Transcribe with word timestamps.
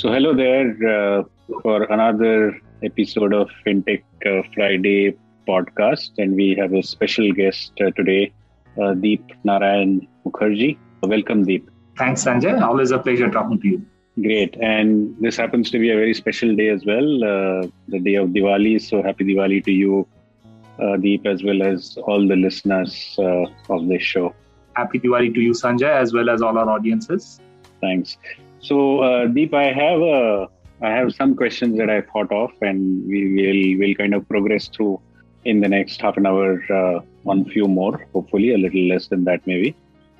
so 0.00 0.10
hello 0.10 0.32
there 0.32 0.68
uh, 0.90 1.22
for 1.62 1.82
another 1.94 2.58
episode 2.82 3.34
of 3.34 3.50
FinTech 3.66 4.02
uh, 4.24 4.42
Friday 4.54 5.14
podcast, 5.46 6.12
and 6.16 6.34
we 6.34 6.54
have 6.54 6.72
a 6.72 6.82
special 6.82 7.30
guest 7.32 7.72
uh, 7.82 7.90
today, 7.90 8.32
uh, 8.82 8.94
Deep 8.94 9.22
Narayan 9.44 10.08
Mukherjee. 10.24 10.78
Welcome, 11.02 11.44
Deep. 11.44 11.68
Thanks, 11.98 12.24
Sanjay. 12.24 12.62
Always 12.62 12.92
a 12.92 12.98
pleasure 12.98 13.30
talking 13.30 13.60
to 13.60 13.68
you. 13.68 13.86
Great, 14.22 14.56
and 14.62 15.14
this 15.20 15.36
happens 15.36 15.70
to 15.72 15.78
be 15.78 15.90
a 15.90 15.96
very 15.96 16.14
special 16.14 16.56
day 16.56 16.68
as 16.68 16.82
well, 16.86 17.24
uh, 17.32 17.66
the 17.88 18.00
day 18.00 18.14
of 18.14 18.30
Diwali. 18.30 18.80
So 18.80 19.02
happy 19.02 19.24
Diwali 19.24 19.62
to 19.66 19.70
you, 19.70 20.08
uh, 20.82 20.96
Deep, 20.96 21.26
as 21.26 21.42
well 21.42 21.62
as 21.62 21.98
all 22.06 22.26
the 22.26 22.36
listeners 22.36 23.16
of 23.18 23.86
this 23.88 24.02
show. 24.02 24.34
Happy 24.76 24.98
Diwali 24.98 25.34
to 25.34 25.40
you, 25.40 25.52
Sanjay, 25.52 25.94
as 26.04 26.14
well 26.14 26.30
as 26.30 26.40
all 26.40 26.56
our 26.56 26.70
audiences. 26.70 27.38
Thanks. 27.82 28.16
So, 28.62 29.00
uh, 29.00 29.26
Deep, 29.26 29.54
I 29.54 29.72
have 29.72 30.00
a, 30.00 30.48
I 30.82 30.90
have 30.90 31.14
some 31.14 31.34
questions 31.34 31.78
that 31.78 31.88
I 31.88 32.02
thought 32.02 32.30
of, 32.30 32.50
and 32.60 33.06
we 33.06 33.20
will 33.34 33.80
will 33.80 33.94
kind 33.94 34.14
of 34.14 34.28
progress 34.28 34.68
through 34.68 35.00
in 35.44 35.60
the 35.60 35.68
next 35.68 36.00
half 36.00 36.16
an 36.18 36.26
hour 36.26 36.62
uh, 36.70 37.00
on 37.26 37.46
few 37.46 37.66
more. 37.66 38.06
Hopefully, 38.12 38.52
a 38.52 38.58
little 38.58 38.86
less 38.88 39.08
than 39.08 39.24
that, 39.24 39.46
maybe. 39.46 39.74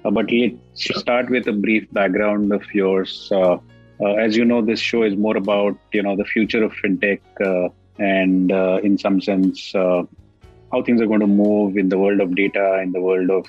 Uh, 0.04 0.10
but 0.10 0.30
let's 0.32 1.00
start 1.00 1.28
with 1.28 1.46
a 1.48 1.52
brief 1.52 1.90
background 1.92 2.52
of 2.52 2.62
yours. 2.74 3.28
Uh, 3.30 3.58
uh, 4.00 4.14
as 4.14 4.36
you 4.36 4.46
know, 4.46 4.62
this 4.62 4.80
show 4.80 5.02
is 5.02 5.14
more 5.16 5.36
about 5.36 5.76
you 5.92 6.02
know 6.02 6.16
the 6.16 6.24
future 6.24 6.64
of 6.64 6.72
fintech, 6.72 7.20
uh, 7.44 7.68
and 7.98 8.50
in 8.82 8.96
some 8.96 9.20
sense, 9.20 9.72
how 9.74 10.82
things 10.84 11.02
are 11.02 11.06
going 11.06 11.20
to 11.20 11.26
move 11.26 11.76
in 11.76 11.90
the 11.90 11.98
world 11.98 12.20
of 12.20 12.34
data, 12.34 12.80
in 12.82 12.92
the 12.92 13.00
world 13.00 13.28
of 13.28 13.44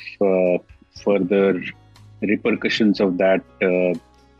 further 1.01 1.63
repercussions 2.21 2.99
of 2.99 3.17
that 3.17 3.41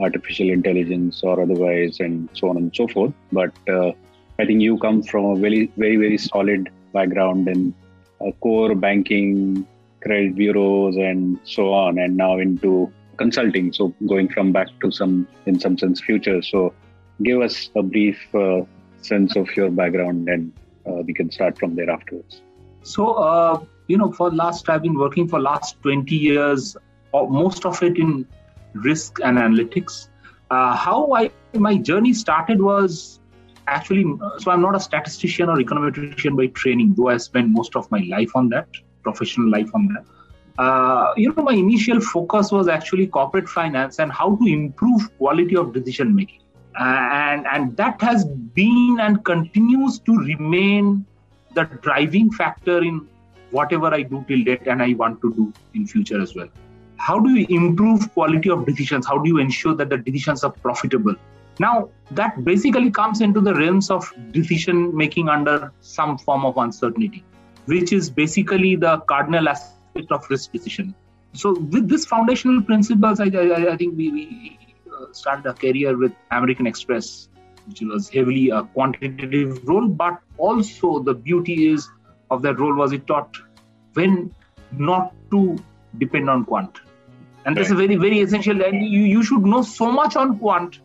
artificial 0.02 0.50
intelligence 0.50 1.22
or 1.24 1.42
otherwise, 1.42 2.00
and 2.00 2.30
so 2.34 2.50
on 2.50 2.58
and 2.58 2.76
so 2.76 2.88
forth. 2.88 3.14
But 3.32 3.54
uh, 3.70 3.92
I 4.40 4.46
think 4.46 4.62
you 4.62 4.78
come 4.78 5.04
from 5.04 5.26
a 5.26 5.36
very, 5.36 5.72
very, 5.78 5.98
very 5.98 6.18
solid 6.18 6.70
background 6.94 7.48
in 7.48 7.74
uh, 8.20 8.32
core 8.42 8.76
banking, 8.76 9.68
credit 10.02 10.36
bureaus, 10.36 10.96
and 10.96 11.40
so 11.44 11.74
on, 11.74 12.00
and 12.00 12.18
now 12.18 12.38
into 12.40 12.92
consulting. 13.18 13.72
So 13.72 13.94
going 14.08 14.30
from 14.30 14.52
back 14.52 14.68
to 14.82 14.92
some, 14.92 15.28
in 15.46 15.60
some 15.60 15.78
sense, 15.78 16.02
future. 16.02 16.42
So 16.42 16.74
give 17.24 17.42
us 17.42 17.70
a 17.76 17.84
brief 17.84 18.20
uh, 18.34 18.62
sense 19.02 19.36
of 19.36 19.56
your 19.56 19.70
background, 19.70 20.30
and 20.30 20.52
uh, 20.88 21.02
we 21.06 21.14
can 21.14 21.32
start 21.32 21.58
from 21.58 21.76
there 21.76 21.90
afterwards. 21.90 22.42
So, 22.84 23.14
uh, 23.14 23.64
you 23.88 23.98
know, 23.98 24.12
for 24.12 24.32
last 24.32 24.70
I've 24.70 24.82
been 24.82 24.98
working 24.98 25.28
for 25.28 25.40
last 25.40 25.82
20 25.84 26.16
years, 26.16 26.76
most 27.14 27.66
of 27.66 27.82
it 27.84 27.98
in 27.98 28.26
risk 28.74 29.20
and 29.24 29.38
analytics. 29.38 30.10
Uh, 30.50 30.76
how 30.76 31.14
I 31.14 31.32
my 31.54 31.78
journey 31.78 32.14
started 32.14 32.62
was 32.62 33.20
actually 33.68 34.04
so 34.38 34.52
I'm 34.52 34.62
not 34.62 34.76
a 34.76 34.80
statistician 34.80 35.50
or 35.50 35.58
econometrician 35.58 36.36
by 36.38 36.48
training, 36.48 36.96
though 36.96 37.10
I 37.10 37.18
spent 37.18 37.50
most 37.50 37.76
of 37.76 37.90
my 37.92 38.00
life 38.10 38.36
on 38.36 38.50
that, 38.50 38.68
professional 39.04 39.50
life 39.50 39.70
on 39.74 39.88
that. 39.94 40.06
Uh, 40.58 41.14
you 41.16 41.34
know, 41.34 41.44
my 41.44 41.54
initial 41.54 42.02
focus 42.02 42.52
was 42.52 42.68
actually 42.68 43.08
corporate 43.08 43.48
finance 43.48 44.00
and 44.00 44.12
how 44.12 44.36
to 44.36 44.46
improve 44.46 45.02
quality 45.18 45.56
of 45.56 45.74
decision 45.74 46.14
making, 46.14 46.42
uh, 46.80 47.08
and 47.12 47.48
and 47.48 47.78
that 47.78 48.02
has 48.02 48.26
been 48.26 48.98
and 49.00 49.24
continues 49.24 50.00
to 50.00 50.18
remain 50.18 51.06
the 51.54 51.64
driving 51.82 52.32
factor 52.32 52.84
in 52.84 53.08
whatever 53.52 53.94
I 53.94 54.02
do 54.02 54.24
till 54.28 54.44
date 54.44 54.68
and 54.68 54.82
I 54.82 54.94
want 54.94 55.22
to 55.22 55.34
do 55.34 55.54
in 55.74 55.86
future 55.86 56.22
as 56.22 56.36
well 56.36 56.48
how 57.08 57.20
do 57.20 57.32
you 57.32 57.46
improve 57.50 58.14
quality 58.14 58.50
of 58.50 58.66
decisions? 58.66 59.08
How 59.08 59.18
do 59.18 59.28
you 59.28 59.40
ensure 59.40 59.74
that 59.76 59.90
the 59.90 59.98
decisions 59.98 60.44
are 60.44 60.52
profitable? 60.52 61.16
Now 61.60 61.90
that 62.12 62.44
basically 62.44 62.92
comes 62.92 63.22
into 63.22 63.42
the 63.42 63.54
realms 63.56 63.90
of 63.90 64.14
decision 64.32 64.96
making 64.96 65.30
under 65.30 65.72
some 65.82 66.18
form 66.18 66.46
of 66.46 66.58
uncertainty 66.58 67.24
which 67.66 67.94
is 67.94 68.10
basically 68.10 68.76
the 68.76 69.00
cardinal 69.12 69.48
aspect 69.48 70.12
of 70.12 70.28
risk 70.30 70.52
decision. 70.52 70.96
So 71.34 71.54
with 71.54 71.88
this 71.88 72.06
foundational 72.06 72.62
principles 72.62 73.20
i, 73.20 73.26
I, 73.26 73.74
I 73.74 73.78
think 73.78 73.98
we, 73.98 74.12
we 74.12 74.60
uh, 74.92 75.06
started 75.12 75.46
a 75.46 75.54
career 75.54 75.98
with 75.98 76.12
american 76.32 76.68
express 76.68 77.30
which 77.68 77.82
was 77.82 78.10
heavily 78.10 78.50
a 78.50 78.64
quantitative 78.64 79.66
role 79.66 79.88
but 79.88 80.20
also 80.38 81.00
the 81.00 81.14
beauty 81.14 81.72
is 81.72 81.90
of 82.32 82.42
that 82.42 82.60
role 82.60 82.76
was 82.76 82.92
it 82.92 83.08
taught 83.08 83.38
when 83.94 84.34
not 84.72 85.14
to 85.32 85.58
depend 86.00 86.30
on 86.30 86.44
quant 86.44 86.82
and 87.46 87.56
right. 87.56 87.62
that's 87.62 87.72
a 87.72 87.76
very 87.76 87.96
very 87.96 88.20
essential. 88.22 88.62
And 88.62 88.86
you, 88.86 89.02
you 89.02 89.24
should 89.24 89.44
know 89.44 89.62
so 89.62 89.92
much 89.92 90.16
on 90.16 90.40
quant 90.40 90.80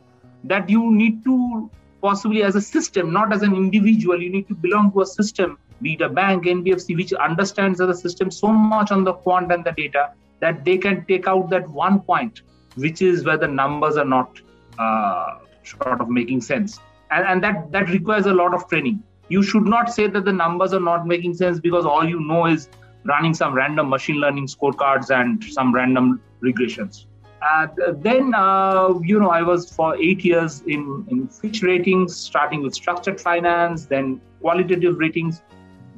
that 0.45 0.69
you 0.71 0.95
need 0.95 1.25
to 1.25 1.71
possibly 2.03 2.43
as 2.43 2.57
a 2.57 2.61
system 2.61 3.13
not 3.13 3.33
as 3.33 3.43
an 3.43 3.55
individual. 3.55 4.21
You 4.21 4.31
need 4.31 4.49
to 4.49 4.55
belong 4.55 4.93
to 4.93 5.03
a 5.03 5.07
system 5.07 5.59
be 5.83 5.93
it 5.93 6.01
a 6.01 6.09
bank 6.09 6.45
nbfc 6.45 6.97
which 6.97 7.13
understands 7.13 7.81
a 7.81 7.95
system 7.95 8.31
so 8.31 8.49
much 8.49 8.91
on 8.91 9.05
the 9.05 9.13
quant 9.13 9.53
and 9.53 9.63
the 9.63 9.73
data 9.73 10.11
that 10.41 10.65
they 10.65 10.79
can 10.79 11.05
take 11.05 11.27
out 11.29 11.51
that 11.51 11.69
one 11.69 12.01
point 12.01 12.41
which 12.77 13.03
is 13.03 13.25
where 13.25 13.37
the 13.37 13.49
numbers 13.49 13.97
are 13.97 14.05
not 14.07 14.41
uh, 14.79 15.39
sort 15.65 16.01
of 16.01 16.09
making 16.09 16.41
sense. 16.41 16.79
And, 17.11 17.27
and 17.27 17.45
that 17.45 17.73
that 17.73 17.89
requires 17.91 18.27
a 18.27 18.33
lot 18.33 18.55
of 18.55 18.69
training. 18.69 19.03
You 19.29 19.43
should 19.43 19.65
not 19.65 19.93
say 19.93 20.07
that 20.07 20.25
the 20.25 20.33
numbers 20.33 20.73
are 20.73 20.81
not 20.81 21.07
making 21.07 21.35
sense 21.35 21.59
because 21.59 21.85
all 21.85 22.09
you 22.09 22.21
know 22.21 22.47
is 22.47 22.69
running 23.05 23.35
some 23.35 23.55
random 23.55 23.89
machine 23.89 24.17
learning 24.17 24.47
scorecards 24.47 25.11
and 25.11 25.43
some 25.45 25.75
random 25.75 26.21
regressions. 26.43 27.07
Uh, 27.43 27.67
then, 27.99 28.35
uh, 28.35 28.95
you 29.03 29.21
know, 29.21 29.29
I 29.31 29.43
was 29.43 29.71
for 29.71 29.97
eight 29.97 30.25
years 30.25 30.63
in, 30.67 31.07
in 31.11 31.29
Fitch 31.29 31.63
ratings, 31.63 32.17
starting 32.17 32.63
with 32.63 32.75
structured 32.75 33.21
finance, 33.21 33.87
then 33.87 34.21
qualitative 34.41 34.99
ratings, 34.99 35.43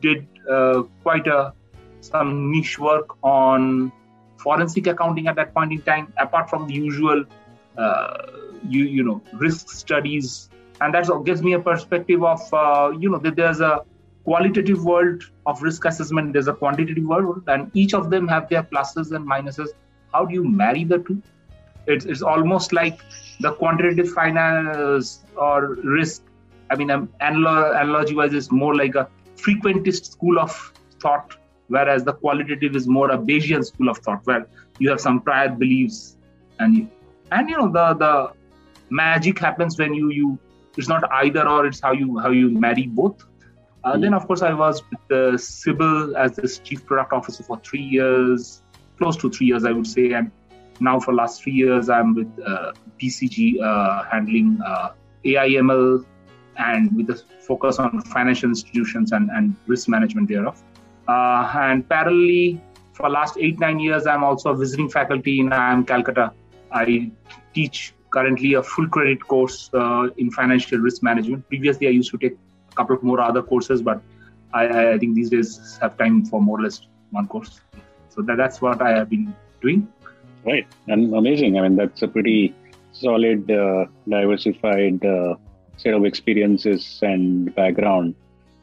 did 0.01 0.27
uh, 0.51 0.83
quite 1.03 1.27
a 1.27 1.53
some 2.01 2.51
niche 2.51 2.79
work 2.79 3.17
on 3.23 3.93
forensic 4.37 4.87
accounting 4.87 5.27
at 5.27 5.37
that 5.37 5.55
point 5.55 5.73
in 5.73 5.83
time, 5.83 6.13
apart 6.19 6.49
from 6.49 6.67
the 6.69 6.75
usual, 6.75 7.25
uh, 7.77 8.27
you, 8.69 8.85
you 8.85 9.03
know, 9.03 9.21
risk 9.35 9.71
studies. 9.71 10.49
And 10.81 10.95
that 10.95 11.09
gives 11.25 11.43
me 11.43 11.55
a 11.55 11.59
perspective 11.59 12.23
of, 12.23 12.41
uh, 12.53 12.93
you 12.99 13.11
know, 13.11 13.19
that 13.19 13.37
there's 13.37 13.61
a 13.61 13.83
qualitative 14.25 14.85
world 14.85 15.23
of 15.47 15.63
risk 15.63 15.85
assessment, 15.85 16.33
there's 16.33 16.49
a 16.49 16.53
quantitative 16.53 17.05
world, 17.05 17.43
and 17.49 17.71
each 17.75 17.95
of 17.95 18.11
them 18.11 18.29
have 18.29 18.49
their 18.49 18.63
pluses 18.63 19.13
and 19.13 19.27
minuses 19.27 19.71
how 20.13 20.25
do 20.25 20.35
you 20.35 20.45
marry 20.45 20.85
the 20.85 20.99
two? 20.99 21.23
It's, 21.87 22.05
it's 22.05 22.23
almost 22.23 22.73
like 22.73 23.01
the 23.41 23.53
quantitative 23.53 24.11
finance 24.11 25.25
or 25.37 25.77
risk. 25.85 26.23
I 26.71 26.77
mean, 26.77 26.91
um, 26.91 27.09
analogy 27.21 28.15
wise, 28.15 28.35
is 28.35 28.51
more 28.51 28.75
like 28.77 28.95
a 28.95 29.09
frequentist 29.37 30.13
school 30.13 30.39
of 30.39 30.73
thought, 31.01 31.37
whereas 31.69 32.05
the 32.05 32.13
qualitative 32.13 32.77
is 32.77 32.87
more 32.87 33.11
a 33.11 33.19
Bayesian 33.19 33.65
school 33.65 33.89
of 33.89 33.99
thought, 33.99 34.21
where 34.25 34.47
you 34.79 34.91
have 34.91 35.01
some 35.01 35.21
prior 35.21 35.49
beliefs 35.49 36.17
and 36.59 36.77
you, 36.77 36.91
and 37.33 37.49
you 37.49 37.57
know 37.57 37.71
the 37.71 37.95
the 37.95 38.33
magic 38.91 39.39
happens 39.39 39.79
when 39.79 39.95
you 39.95 40.11
you 40.11 40.39
it's 40.77 40.89
not 40.89 41.11
either 41.13 41.47
or 41.47 41.67
it's 41.67 41.81
how 41.81 41.93
you 41.93 42.19
how 42.19 42.31
you 42.31 42.51
marry 42.51 42.87
both 42.87 43.25
uh, 43.85 43.97
then 43.97 44.15
of 44.15 44.27
course 44.27 44.43
i 44.43 44.53
was 44.53 44.83
with 44.91 45.01
the 45.09 45.33
CIBIL 45.37 46.17
as 46.17 46.37
this 46.37 46.59
chief 46.59 46.85
product 46.87 47.13
officer 47.13 47.43
for 47.43 47.59
three 47.61 47.83
years 47.83 48.63
close 48.99 49.17
to 49.17 49.31
three 49.31 49.47
years, 49.47 49.65
I 49.65 49.73
would 49.73 49.87
say. 49.87 50.13
And 50.13 50.31
now 50.81 51.01
for 51.01 51.15
last 51.15 51.43
three 51.43 51.53
years, 51.53 51.89
I'm 51.89 52.15
with 52.15 52.33
uh, 52.45 52.73
BCG 53.01 53.61
uh, 53.63 54.05
handling 54.05 54.61
uh, 54.65 54.91
AIML 55.25 56.05
and 56.57 56.95
with 56.97 57.07
the 57.07 57.23
focus 57.41 57.79
on 57.79 58.01
financial 58.03 58.49
institutions 58.49 59.13
and, 59.13 59.31
and 59.31 59.57
risk 59.67 59.89
management 59.89 60.29
thereof. 60.29 60.63
Uh, 61.07 61.51
and 61.55 61.89
parallelly, 61.89 62.61
for 62.93 63.09
last 63.09 63.39
eight, 63.39 63.59
nine 63.61 63.79
years, 63.79 64.07
I'm 64.07 64.25
also 64.25 64.51
a 64.51 64.57
visiting 64.57 64.91
faculty 64.91 65.41
in 65.41 65.51
IIM 65.51 65.87
Calcutta. 65.87 66.33
I 66.73 67.11
teach 67.55 67.95
currently 68.11 68.55
a 68.55 68.63
full 68.63 68.89
credit 68.89 69.27
course 69.27 69.71
uh, 69.73 70.09
in 70.17 70.31
financial 70.31 70.79
risk 70.79 71.03
management. 71.03 71.49
Previously, 71.49 71.87
I 71.87 71.91
used 71.91 72.11
to 72.11 72.19
take 72.19 72.37
a 72.73 72.75
couple 72.75 72.97
of 72.97 73.03
more 73.03 73.21
other 73.21 73.43
courses, 73.43 73.83
but 73.83 74.03
I, 74.53 74.93
I 74.93 74.99
think 74.99 75.15
these 75.15 75.31
days 75.31 75.79
have 75.81 75.97
time 75.97 76.25
for 76.25 76.41
more 76.41 76.59
or 76.59 76.63
less 76.63 76.81
one 77.11 77.29
course. 77.29 77.61
So 78.19 78.25
that, 78.25 78.37
that's 78.37 78.61
what 78.61 78.83
I 78.83 78.91
have 78.99 79.11
been 79.11 79.33
doing. 79.63 79.87
Right, 80.45 80.67
and 80.89 81.15
amazing. 81.15 81.57
I 81.57 81.63
mean, 81.63 81.77
that's 81.77 82.03
a 82.03 82.09
pretty 82.09 82.53
solid, 82.91 83.49
uh, 83.49 83.87
diversified 84.09 85.05
uh, 85.05 85.37
set 85.77 85.95
of 85.95 86.05
experiences 86.05 86.99
and 87.01 87.55
background. 87.55 88.17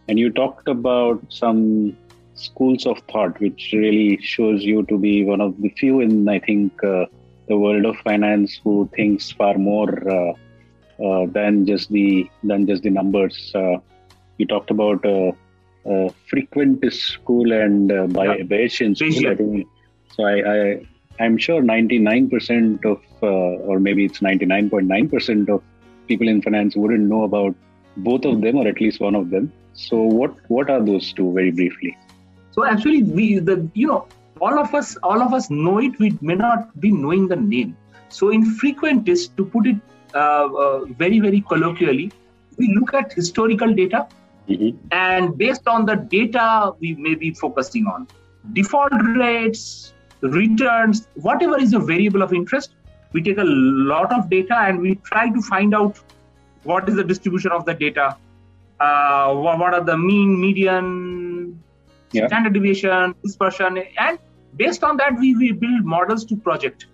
And 0.10 0.20
you 0.20 0.30
talked 0.30 0.68
about 0.68 1.24
some 1.30 1.96
schools 2.34 2.86
of 2.86 3.00
thought, 3.10 3.40
which 3.40 3.70
really 3.72 4.22
shows 4.22 4.62
you 4.62 4.84
to 4.88 4.98
be 4.98 5.24
one 5.24 5.40
of 5.40 5.56
the 5.62 5.70
few 5.70 6.02
in, 6.02 6.28
I 6.28 6.40
think, 6.40 6.84
uh, 6.84 7.06
the 7.48 7.58
world 7.58 7.86
of 7.86 7.96
finance 8.04 8.60
who 8.62 8.90
thinks 8.94 9.32
far 9.32 9.58
more 9.58 9.90
uh, 10.10 10.34
uh, 11.02 11.28
than 11.28 11.66
just 11.66 11.90
the 11.92 12.30
than 12.44 12.68
just 12.68 12.84
the 12.84 12.90
numbers. 12.90 13.54
Uh, 13.56 13.78
you 14.38 14.46
talked 14.48 14.70
about 14.70 15.06
uh, 15.86 16.10
frequentist 16.32 17.00
school 17.18 17.52
and 17.52 17.92
uh, 17.92 18.08
by 18.08 18.26
yeah. 18.26 18.44
Bayesian 18.44 18.96
school. 18.98 19.32
I 19.32 19.36
think, 19.36 19.68
so 20.16 20.24
I, 20.24 20.54
I 20.54 20.86
I'm 21.20 21.38
sure 21.38 21.62
99% 21.62 22.86
of 22.86 23.02
uh, 23.24 23.28
or 23.70 23.80
maybe 23.80 24.06
it's 24.06 24.20
99.9% 24.20 25.50
of 25.50 25.62
people 26.08 26.28
in 26.28 26.42
finance 26.42 26.76
wouldn't 26.76 27.08
know 27.08 27.24
about 27.24 27.56
both 27.98 28.26
of 28.26 28.42
them 28.42 28.58
or 28.58 28.68
at 28.68 28.82
least 28.82 29.00
one 29.00 29.16
of 29.16 29.30
them. 29.30 29.52
So 29.74 30.02
what 30.02 30.36
what 30.50 30.70
are 30.70 30.82
those 30.82 31.14
two 31.14 31.32
very 31.34 31.52
briefly? 31.52 31.98
So 32.52 32.66
actually, 32.66 33.04
we 33.04 33.40
the 33.40 33.70
you 33.74 33.88
know 33.88 34.08
all 34.42 34.58
of 34.60 34.74
us 34.74 34.96
all 34.98 35.22
of 35.22 35.34
us 35.34 35.50
know 35.50 35.80
it. 35.80 35.98
We 36.00 36.18
may 36.22 36.36
not 36.36 36.80
be 36.80 36.92
knowing 36.92 37.28
the 37.28 37.36
name. 37.36 37.78
So 38.10 38.30
in 38.30 38.46
frequentist, 38.58 39.36
to 39.38 39.46
put 39.46 39.68
it 39.68 39.78
uh, 40.14 40.48
uh, 40.64 40.86
very 41.04 41.20
very 41.20 41.42
colloquially, 41.42 42.12
we 42.58 42.74
look 42.76 42.94
at 42.94 43.12
historical 43.12 43.74
data, 43.74 44.08
mm-hmm. 44.50 44.78
and 44.92 45.38
based 45.38 45.68
on 45.68 45.86
the 45.86 45.96
data, 45.96 46.74
we 46.80 46.96
may 46.96 47.16
be 47.16 47.34
focusing 47.34 47.86
on 47.88 48.08
default 48.54 48.94
rates, 49.18 49.94
returns, 50.22 51.08
whatever 51.16 51.60
is 51.60 51.74
a 51.74 51.80
variable 51.80 52.22
of 52.22 52.34
interest. 52.34 52.72
We 53.14 53.22
take 53.22 53.38
a 53.38 53.44
lot 53.44 54.12
of 54.12 54.30
data 54.30 54.58
and 54.58 54.82
we 54.82 54.96
try 54.96 55.30
to 55.30 55.42
find 55.42 55.74
out 55.74 56.00
what 56.64 56.90
is 56.90 56.96
the 56.96 57.04
distribution 57.04 57.52
of 57.52 57.66
the 57.66 57.74
data, 57.74 58.18
uh, 58.80 59.34
what 59.34 59.74
are 59.74 59.84
the 59.84 59.98
mean, 59.98 60.40
median, 60.40 61.62
yeah. 62.12 62.28
standard 62.28 62.54
deviation, 62.54 63.16
dispersion, 63.24 63.84
and 64.00 64.20
based 64.56 64.84
on 64.84 64.98
that, 64.98 65.18
we, 65.20 65.36
we 65.36 65.52
build 65.52 65.86
models 65.86 66.26
to 66.26 66.36
project. 66.36 66.88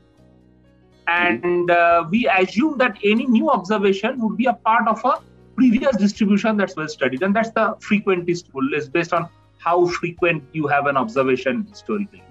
And 1.07 1.69
uh, 1.69 2.05
we 2.09 2.27
assume 2.27 2.77
that 2.77 2.97
any 3.03 3.25
new 3.25 3.49
observation 3.49 4.19
would 4.21 4.37
be 4.37 4.45
a 4.45 4.53
part 4.53 4.87
of 4.87 5.03
a 5.03 5.19
previous 5.61 5.95
distribution 5.97 6.57
that's 6.57 6.75
well 6.75 6.87
studied. 6.87 7.23
And 7.23 7.35
that's 7.35 7.51
the 7.51 7.75
frequentist 7.89 8.53
rule, 8.53 8.73
is 8.73 8.89
based 8.89 9.13
on 9.13 9.29
how 9.59 9.87
frequent 9.87 10.43
you 10.53 10.67
have 10.67 10.87
an 10.87 10.97
observation 10.97 11.65
historically. 11.69 12.23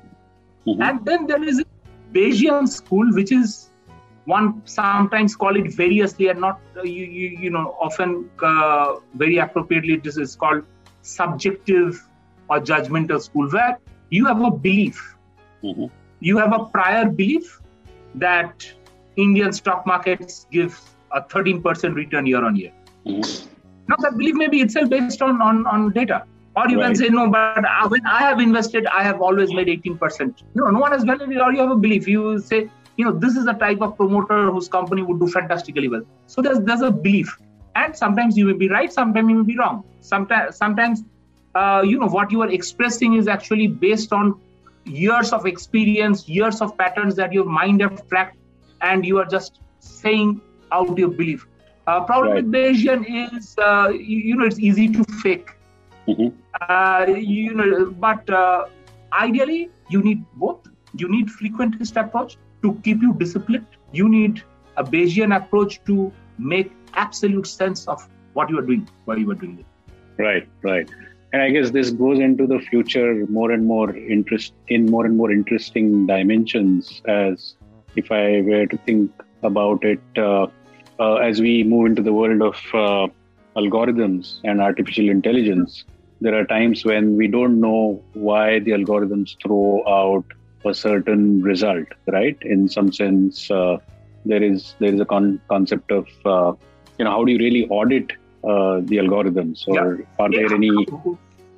Mm-hmm. 0.67 0.82
And 0.82 1.05
then 1.05 1.27
there 1.27 1.43
is 1.43 1.61
a 1.61 1.65
Bayesian 2.12 2.69
school, 2.69 3.12
which 3.15 3.32
is 3.32 3.71
one 4.25 4.62
sometimes 4.65 5.37
call 5.37 5.56
it 5.56 5.73
variously 5.75 6.29
and 6.29 6.41
not 6.41 6.61
uh, 6.77 6.82
you, 6.82 7.05
you, 7.05 7.29
you 7.44 7.50
know 7.50 7.77
often 7.81 8.29
uh, 8.43 8.97
very 9.15 9.38
appropriately 9.38 9.97
this 9.97 10.17
is 10.17 10.37
called 10.37 10.62
subjective 11.03 12.06
or 12.49 12.61
judgmental 12.61 13.21
school 13.21 13.49
where 13.50 13.79
you 14.11 14.26
have 14.26 14.43
a 14.43 14.50
belief 14.50 15.17
mm-hmm. 15.65 15.87
you 16.21 16.37
have 16.37 16.53
a 16.53 16.65
prior 16.67 17.09
belief 17.09 17.61
that 18.15 18.71
indian 19.17 19.53
stock 19.53 19.87
markets 19.87 20.47
give 20.53 20.79
a 21.12 21.23
13% 21.23 21.94
return 21.94 22.26
year 22.26 22.44
on 22.44 22.55
year 22.55 22.73
mm-hmm. 23.06 23.49
now 23.88 23.97
that 23.99 24.17
belief 24.17 24.35
may 24.35 24.49
be 24.49 24.61
itself 24.61 24.88
based 24.91 25.23
on 25.23 25.41
on, 25.43 25.67
on 25.67 25.91
data. 25.93 26.25
Or 26.56 26.69
you 26.69 26.81
right. 26.81 26.87
can 26.87 26.97
say 26.97 27.08
no 27.08 27.31
but 27.31 27.91
when 27.91 28.05
i 28.06 28.19
have 28.20 28.41
invested 28.41 28.87
i 28.87 29.02
have 29.02 29.20
always 29.20 29.52
made 29.55 29.69
18% 29.69 30.43
you 30.55 30.62
know 30.62 30.70
no 30.70 30.81
one 30.81 30.93
has 30.93 31.05
validated 31.05 31.41
or 31.41 31.52
you 31.52 31.61
have 31.61 31.70
a 31.70 31.76
belief. 31.76 32.08
You 32.08 32.41
say 32.41 32.69
you 32.97 33.05
know 33.05 33.12
this 33.12 33.37
is 33.37 33.44
the 33.44 33.52
type 33.52 33.81
of 33.81 33.97
promoter 33.97 34.50
whose 34.50 34.69
company 34.69 35.02
would 35.02 35.20
do 35.20 35.29
fantastically 35.29 35.88
well. 35.88 36.02
So 36.26 36.43
there's 36.43 36.61
there's 36.61 36.82
a 36.82 36.91
belief. 36.91 37.38
And 37.76 37.97
sometimes 37.97 38.37
you 38.37 38.47
may 38.47 38.52
be 38.55 38.69
right 38.69 38.93
sometimes 38.93 39.31
you 39.31 39.37
may 39.37 39.47
be 39.52 39.56
wrong. 39.56 39.85
Sometimes 40.00 40.56
sometimes 40.56 41.05
uh, 41.55 41.82
you 41.85 41.99
know 41.99 42.08
what 42.08 42.31
you 42.32 42.43
are 42.43 42.50
expressing 42.50 43.14
is 43.14 43.29
actually 43.29 43.69
based 43.69 44.12
on 44.12 44.35
years 44.85 45.32
of 45.32 45.47
experience 45.47 46.29
years 46.29 46.61
of 46.61 46.76
patterns 46.76 47.14
that 47.17 47.32
your 47.32 47.44
mind 47.44 47.81
have 47.81 48.06
tracked 48.08 48.37
and 48.81 49.06
you 49.06 49.19
are 49.19 49.25
just 49.25 49.61
saying 49.79 50.41
out 50.73 50.97
your 50.97 51.11
belief 51.11 51.47
uh, 51.90 52.00
problem 52.10 52.32
right. 52.32 52.44
with 52.44 52.52
bayesian 52.56 53.04
is 53.20 53.54
uh, 53.58 53.88
you, 54.10 54.19
you, 54.28 54.37
know 54.37 54.46
it's 54.50 54.60
easy 54.70 54.88
to 54.98 55.04
fake 55.22 55.50
mm-hmm. 56.08 56.28
Uh, 56.69 57.06
you 57.06 57.54
know 57.58 57.90
but 58.06 58.31
uh, 58.31 58.66
ideally 59.26 59.62
you 59.88 60.02
need 60.08 60.25
both 60.44 60.70
you 60.94 61.08
need 61.08 61.28
frequentist 61.28 62.00
approach 62.02 62.37
to 62.62 62.75
keep 62.84 63.02
you 63.02 63.14
disciplined. 63.14 63.66
You 63.92 64.08
need 64.08 64.42
a 64.76 64.84
Bayesian 64.84 65.37
approach 65.37 65.82
to 65.84 66.12
make 66.38 66.72
absolute 66.94 67.46
sense 67.46 67.87
of 67.88 68.08
what 68.32 68.50
you 68.50 68.58
are 68.58 68.62
doing, 68.62 68.88
why 69.04 69.16
you 69.16 69.31
are 69.31 69.34
doing 69.34 69.58
it. 69.58 69.66
Right, 70.22 70.48
right. 70.62 70.88
And 71.32 71.42
I 71.42 71.50
guess 71.50 71.70
this 71.70 71.90
goes 71.90 72.19
into 72.19 72.46
the 72.46 72.58
future 72.58 73.25
more 73.28 73.52
and 73.52 73.64
more 73.64 73.94
interest 73.96 74.52
in 74.69 74.87
more 74.87 75.06
and 75.06 75.16
more 75.16 75.31
interesting 75.31 76.06
dimensions. 76.06 77.02
As 77.06 77.54
if 77.94 78.10
I 78.10 78.40
were 78.42 78.66
to 78.66 78.76
think 78.78 79.12
about 79.42 79.84
it, 79.84 80.00
uh, 80.16 80.48
uh, 81.00 81.14
as 81.14 81.41
we 81.41 81.64
move 81.64 81.87
into 81.87 82.02
the 82.02 82.12
world 82.12 82.43
of 82.43 82.56
uh, 82.75 83.06
algorithms 83.56 84.41
and 84.44 84.61
artificial 84.61 85.08
intelligence, 85.08 85.85
there 86.20 86.38
are 86.38 86.44
times 86.44 86.85
when 86.85 87.17
we 87.17 87.26
don't 87.26 87.58
know 87.58 88.02
why 88.12 88.58
the 88.58 88.73
algorithms 88.73 89.37
throw 89.43 89.82
out 89.88 90.25
a 90.67 90.75
certain 90.75 91.43
result, 91.43 91.88
right? 92.06 92.37
In 92.43 92.69
some 92.69 92.93
sense, 92.93 93.50
uh, 93.50 93.79
there 94.26 94.43
is 94.43 94.75
there 94.79 94.93
is 94.93 95.00
a 95.00 95.06
con- 95.06 95.41
concept 95.49 95.91
of 95.91 96.06
uh, 96.26 96.52
you 96.99 97.05
know 97.06 97.11
how 97.11 97.25
do 97.25 97.32
you 97.32 97.38
really 97.38 97.67
audit 97.69 98.12
uh, 98.44 98.81
the 98.91 98.99
algorithms, 98.99 99.67
or 99.67 100.00
yeah. 100.00 100.05
are 100.19 100.31
there 100.31 100.52
any 100.52 100.87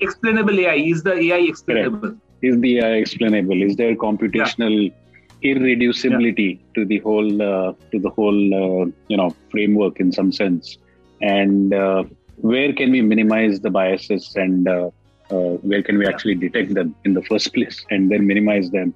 explainable 0.01 0.61
AI? 0.61 0.75
Is 0.75 1.03
the 1.03 1.15
AI 1.15 1.39
explainable? 1.39 2.01
Correct. 2.01 2.19
Is 2.43 2.61
the 2.61 2.79
AI 2.79 2.93
explainable? 3.05 3.63
Is 3.63 3.75
there 3.77 3.95
computational 3.97 4.77
yeah. 4.85 5.02
Irreducibility 5.43 6.59
yeah. 6.59 6.67
to 6.75 6.85
the 6.85 6.99
whole 6.99 7.43
uh, 7.43 7.73
to 7.91 7.99
the 7.99 8.11
whole 8.11 8.55
uh, 8.63 8.87
you 9.09 9.17
know 9.17 9.35
framework 9.51 10.01
in 10.01 10.13
some 10.13 10.33
sense? 10.33 10.79
And 11.21 11.73
uh, 11.73 12.05
where 12.37 12.73
can 12.73 12.91
we 12.91 13.03
minimize 13.03 13.61
the 13.61 13.71
biases 13.71 14.35
and 14.37 14.69
uh, 14.69 14.91
where 15.29 15.83
can 15.83 15.99
we 15.99 16.07
actually 16.07 16.35
detect 16.35 16.75
them 16.75 16.95
in 17.05 17.15
the 17.15 17.23
first 17.23 17.53
place 17.55 17.85
and 17.91 18.11
then 18.11 18.27
minimize 18.27 18.71
them? 18.71 18.95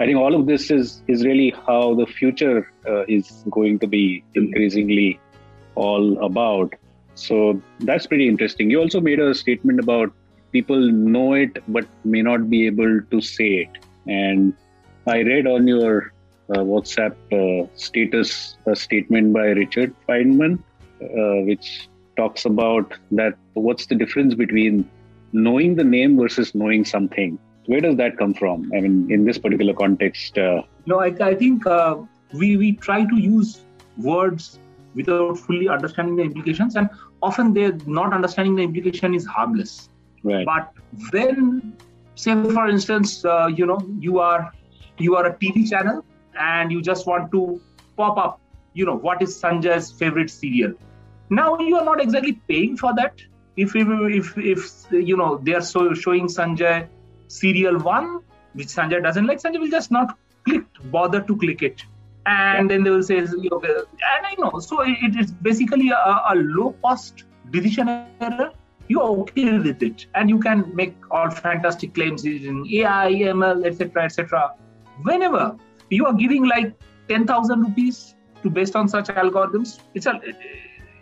I 0.00 0.06
think 0.06 0.18
all 0.18 0.34
of 0.34 0.46
this 0.46 0.70
is 0.70 1.02
is 1.06 1.24
really 1.24 1.50
how 1.66 1.94
the 1.94 2.06
future 2.06 2.72
uh, 2.88 3.04
is 3.06 3.44
going 3.50 3.78
to 3.80 3.86
be 3.86 4.24
increasingly 4.34 5.20
all 5.76 6.24
about. 6.24 6.74
So 7.14 7.60
that's 7.80 8.06
pretty 8.06 8.28
interesting. 8.28 8.70
You 8.70 8.80
also 8.80 9.00
made 9.00 9.20
a 9.20 9.34
statement 9.34 9.78
about 9.78 10.12
people 10.52 10.80
know 10.90 11.34
it 11.34 11.62
but 11.68 11.86
may 12.04 12.22
not 12.22 12.50
be 12.50 12.66
able 12.66 13.00
to 13.12 13.20
say 13.20 13.50
it. 13.64 13.84
And 14.06 14.52
i 15.06 15.20
read 15.20 15.46
on 15.46 15.66
your 15.66 16.12
uh, 16.50 16.62
whatsapp 16.70 17.14
uh, 17.32 17.66
status 17.76 18.56
a 18.66 18.76
statement 18.76 19.32
by 19.32 19.46
richard 19.62 19.94
feynman 20.08 20.58
uh, 21.02 21.38
which 21.48 21.88
talks 22.16 22.44
about 22.44 22.94
that 23.10 23.34
what's 23.54 23.86
the 23.86 23.94
difference 23.94 24.34
between 24.34 24.88
knowing 25.34 25.74
the 25.74 25.84
name 25.84 26.16
versus 26.16 26.54
knowing 26.54 26.84
something. 26.84 27.38
Where 27.66 27.80
does 27.80 27.96
that 27.96 28.16
come 28.16 28.34
from? 28.34 28.70
I 28.74 28.80
mean 28.80 29.10
in 29.10 29.24
this 29.24 29.38
particular 29.38 29.74
context 29.74 30.38
uh... 30.38 30.62
no 30.86 31.00
i, 31.00 31.06
I 31.30 31.34
think 31.34 31.66
uh, 31.66 31.96
we 32.32 32.56
we 32.56 32.72
try 32.72 33.04
to 33.04 33.16
use 33.16 33.60
words 33.96 34.58
without 34.94 35.38
fully 35.38 35.68
understanding 35.68 36.16
the 36.16 36.22
implications 36.22 36.76
and 36.76 36.88
often 37.22 37.52
they're 37.54 37.78
not 37.86 38.12
understanding 38.12 38.54
the 38.54 38.62
implication 38.62 39.14
is 39.14 39.24
harmless. 39.26 39.88
Right. 40.22 40.46
But 40.46 40.72
when 41.10 41.76
say 42.14 42.34
for 42.58 42.68
instance 42.68 43.24
uh, 43.24 43.46
you 43.46 43.66
know 43.66 43.80
you 43.98 44.20
are 44.20 44.52
you 44.98 45.16
are 45.16 45.26
a 45.26 45.34
tv 45.38 45.68
channel 45.68 46.04
and 46.38 46.72
you 46.72 46.80
just 46.82 47.06
want 47.06 47.30
to 47.30 47.60
pop 47.96 48.18
up 48.18 48.40
you 48.72 48.84
know 48.84 48.96
what 48.96 49.22
is 49.22 49.36
sanjay's 49.40 49.90
favorite 49.92 50.30
serial 50.30 50.74
now 51.30 51.58
you 51.58 51.76
are 51.76 51.84
not 51.84 52.00
exactly 52.00 52.32
paying 52.48 52.76
for 52.76 52.94
that 52.94 53.22
if 53.56 53.74
if 53.76 54.36
if 54.38 54.86
you 54.90 55.16
know 55.16 55.38
they 55.42 55.54
are 55.54 55.60
so 55.60 55.94
showing 55.94 56.26
Sanjay 56.26 56.88
serial 57.28 57.78
one, 57.78 58.20
which 58.54 58.68
Sanjay 58.68 59.02
doesn't 59.02 59.26
like, 59.26 59.40
Sanjay 59.40 59.60
will 59.60 59.70
just 59.70 59.90
not 59.90 60.18
click, 60.44 60.64
bother 60.90 61.20
to 61.20 61.36
click 61.36 61.62
it, 61.62 61.84
and 62.26 62.70
yeah. 62.70 62.76
then 62.76 62.84
they 62.84 62.90
will 62.90 63.02
say, 63.02 63.20
okay, 63.20 63.68
and 63.68 64.26
I 64.26 64.34
know. 64.38 64.58
So 64.58 64.82
it 64.82 65.16
is 65.18 65.30
basically 65.30 65.90
a, 65.90 66.22
a 66.30 66.34
low 66.34 66.74
cost 66.82 67.24
decision 67.50 67.88
error. 68.20 68.52
You 68.88 69.00
are 69.00 69.10
okay 69.20 69.58
with 69.58 69.82
it, 69.82 70.06
and 70.14 70.28
you 70.28 70.38
can 70.40 70.74
make 70.74 70.94
all 71.10 71.30
fantastic 71.30 71.94
claims 71.94 72.24
using 72.24 72.66
AI, 72.70 73.12
ML, 73.12 73.64
etc., 73.64 74.04
etc. 74.04 74.54
Whenever 75.02 75.56
you 75.90 76.06
are 76.06 76.14
giving 76.14 76.46
like 76.46 76.74
ten 77.08 77.26
thousand 77.26 77.62
rupees 77.62 78.14
to 78.42 78.50
based 78.50 78.76
on 78.76 78.88
such 78.88 79.08
algorithms, 79.08 79.80
it's 79.94 80.06
a 80.06 80.20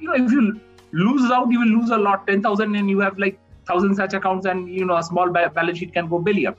you 0.01 0.09
know 0.09 0.15
if 0.15 0.31
you 0.33 0.61
lose 0.93 1.31
out, 1.31 1.51
you 1.51 1.61
will 1.61 1.81
lose 1.81 1.91
a 1.91 1.97
lot, 1.97 2.27
10,000, 2.27 2.75
and 2.77 2.91
you 2.91 3.01
have 3.01 3.19
like 3.19 3.39
thousand 3.67 3.95
such 3.95 4.15
accounts, 4.15 4.47
and 4.47 4.73
you 4.73 4.85
know, 4.85 4.97
a 4.97 5.03
small 5.03 5.31
balance 5.31 5.79
sheet 5.79 5.93
can 5.93 6.09
go 6.09 6.19
belly 6.19 6.47
up. 6.47 6.59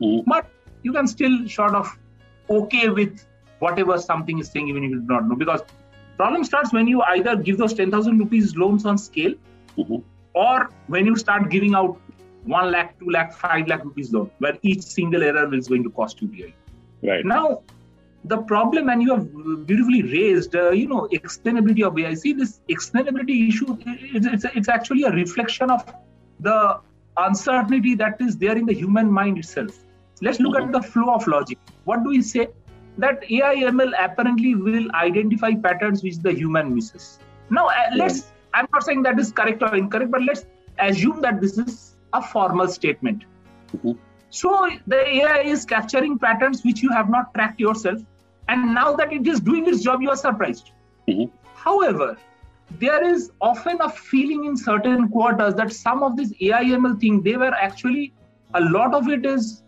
Mm-hmm. 0.00 0.30
But 0.30 0.46
you 0.82 0.92
can 0.92 1.06
still 1.06 1.48
sort 1.48 1.74
of 1.74 1.88
okay 2.50 2.88
with 2.88 3.24
whatever 3.58 3.98
something 3.98 4.38
is 4.38 4.50
saying, 4.50 4.68
even 4.68 4.84
if 4.84 4.90
you 4.90 5.00
do 5.00 5.06
not 5.06 5.28
know. 5.28 5.36
Because 5.36 5.62
problem 6.16 6.44
starts 6.44 6.72
when 6.72 6.86
you 6.86 7.02
either 7.02 7.36
give 7.36 7.58
those 7.58 7.74
10,000 7.74 8.18
rupees 8.18 8.56
loans 8.56 8.86
on 8.86 8.98
scale, 8.98 9.34
mm-hmm. 9.76 9.96
or 10.34 10.70
when 10.86 11.06
you 11.06 11.16
start 11.16 11.50
giving 11.50 11.74
out 11.74 12.00
1 12.44 12.70
lakh, 12.70 12.98
2 12.98 13.10
lakh, 13.10 13.32
5 13.32 13.68
lakh 13.68 13.84
rupees 13.84 14.12
loan, 14.12 14.30
where 14.38 14.58
each 14.62 14.82
single 14.82 15.22
error 15.22 15.52
is 15.54 15.68
going 15.68 15.82
to 15.84 15.90
cost 15.90 16.20
you 16.20 16.28
dearly. 16.28 16.54
Right. 17.02 17.24
Now, 17.24 17.62
the 18.24 18.38
problem 18.38 18.88
and 18.88 19.02
you 19.02 19.10
have 19.14 19.66
beautifully 19.66 20.02
raised 20.02 20.54
uh, 20.54 20.70
you 20.70 20.86
know 20.86 21.08
explainability 21.12 21.84
of 21.84 21.98
ai 21.98 22.14
see 22.14 22.32
this 22.32 22.60
explainability 22.70 23.48
issue 23.48 23.76
it's, 23.84 24.26
it's, 24.26 24.44
it's 24.54 24.68
actually 24.68 25.02
a 25.02 25.10
reflection 25.10 25.72
of 25.72 25.84
the 26.38 26.78
uncertainty 27.16 27.96
that 27.96 28.20
is 28.20 28.36
there 28.36 28.56
in 28.56 28.64
the 28.64 28.72
human 28.72 29.10
mind 29.10 29.38
itself 29.38 29.80
let's 30.20 30.38
look 30.38 30.54
mm-hmm. 30.54 30.72
at 30.72 30.72
the 30.72 30.88
flow 30.92 31.12
of 31.12 31.26
logic 31.26 31.58
what 31.82 32.04
do 32.04 32.10
we 32.10 32.22
say 32.22 32.46
that 32.96 33.28
ai 33.28 33.56
ml 33.72 33.92
apparently 33.98 34.54
will 34.54 34.88
identify 34.94 35.52
patterns 35.52 36.04
which 36.04 36.18
the 36.18 36.32
human 36.32 36.72
misses 36.72 37.18
Now, 37.52 37.68
uh, 37.68 37.96
let's. 37.96 38.32
I'm 38.54 38.66
not 38.72 38.82
saying 38.82 39.02
that 39.02 39.18
is 39.18 39.32
correct 39.32 39.62
or 39.62 39.74
incorrect, 39.74 40.10
but 40.10 40.22
let's 40.22 40.46
assume 40.78 41.20
that 41.22 41.40
this 41.40 41.58
is 41.58 41.96
a 42.12 42.22
formal 42.22 42.68
statement. 42.68 43.24
Mm-hmm. 43.76 43.92
So 44.32 44.70
the 44.86 45.06
AI 45.16 45.40
is 45.42 45.66
capturing 45.66 46.18
patterns 46.18 46.64
which 46.64 46.82
you 46.82 46.90
have 46.90 47.10
not 47.10 47.34
tracked 47.34 47.60
yourself. 47.60 48.00
And 48.48 48.74
now 48.74 48.96
that 48.96 49.12
it 49.12 49.26
is 49.26 49.40
doing 49.40 49.68
its 49.68 49.82
job, 49.82 50.00
you 50.00 50.08
are 50.08 50.16
surprised. 50.16 50.70
Mm-hmm. 51.06 51.36
However, 51.54 52.16
there 52.78 53.04
is 53.06 53.30
often 53.42 53.76
a 53.82 53.90
feeling 53.90 54.46
in 54.46 54.56
certain 54.56 55.10
quarters 55.10 55.54
that 55.56 55.70
some 55.70 56.02
of 56.02 56.16
this 56.16 56.32
AI 56.40 56.64
ML 56.64 56.98
thing, 56.98 57.22
they 57.22 57.36
were 57.36 57.52
actually, 57.52 58.14
a 58.54 58.60
lot 58.62 58.94
of 58.94 59.06
it 59.08 59.26
is, 59.26 59.62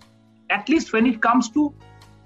at 0.49 0.66
least 0.71 0.94
when 0.94 1.04
it 1.06 1.21
comes 1.21 1.50
to 1.50 1.75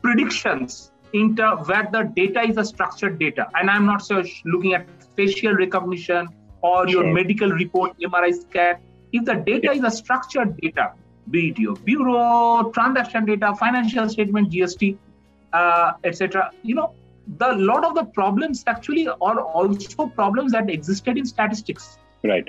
predictions, 0.00 0.92
inter 1.12 1.56
where 1.56 1.88
the 1.90 2.04
data 2.14 2.42
is 2.42 2.56
a 2.56 2.64
structured 2.64 3.18
data. 3.18 3.48
And 3.56 3.68
I'm 3.68 3.84
not 3.84 4.00
so 4.00 4.22
looking 4.44 4.74
at 4.74 4.86
facial 5.16 5.54
recognition 5.54 6.28
or 6.60 6.86
your 6.86 7.02
sure. 7.02 7.12
medical 7.12 7.50
report, 7.50 7.98
MRI 7.98 8.32
scan. 8.40 8.76
If 9.12 9.24
the 9.24 9.34
data 9.34 9.72
is 9.72 9.82
a 9.82 9.90
structured 9.90 10.56
data, 10.60 10.92
be 11.30 11.50
it 11.50 11.58
your 11.58 11.76
bureau, 11.76 12.70
transaction 12.72 13.24
data, 13.24 13.54
financial 13.56 14.08
statement, 14.08 14.50
GST, 14.50 14.96
uh, 15.52 15.92
etc., 16.04 16.50
you 16.62 16.74
know, 16.74 16.94
the 17.36 17.52
lot 17.52 17.84
of 17.84 17.94
the 17.94 18.04
problems 18.04 18.64
actually 18.66 19.06
are 19.08 19.40
also 19.40 20.06
problems 20.06 20.52
that 20.52 20.70
existed 20.70 21.18
in 21.18 21.26
statistics. 21.26 21.98
Right. 22.24 22.48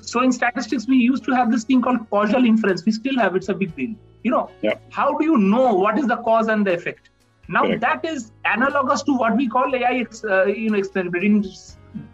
So 0.00 0.22
in 0.22 0.32
statistics, 0.32 0.86
we 0.86 0.96
used 0.96 1.24
to 1.24 1.32
have 1.32 1.50
this 1.50 1.64
thing 1.64 1.82
called 1.82 2.08
causal 2.10 2.44
inference. 2.44 2.84
We 2.84 2.92
still 2.92 3.18
have 3.18 3.36
it's 3.36 3.48
a 3.48 3.54
big 3.54 3.74
deal. 3.76 3.94
You 4.22 4.30
know, 4.30 4.50
yeah. 4.62 4.74
how 4.90 5.16
do 5.18 5.24
you 5.24 5.38
know 5.38 5.74
what 5.74 5.98
is 5.98 6.06
the 6.06 6.16
cause 6.16 6.48
and 6.48 6.66
the 6.66 6.74
effect? 6.74 7.10
Now 7.48 7.62
Correct. 7.62 7.80
that 7.80 8.04
is 8.04 8.30
analogous 8.44 9.02
to 9.02 9.12
what 9.16 9.36
we 9.36 9.48
call 9.48 9.74
AI, 9.74 10.06
uh, 10.24 10.44
you 10.44 10.70
know, 10.70 10.78
experiment 10.78 11.24
in 11.24 11.44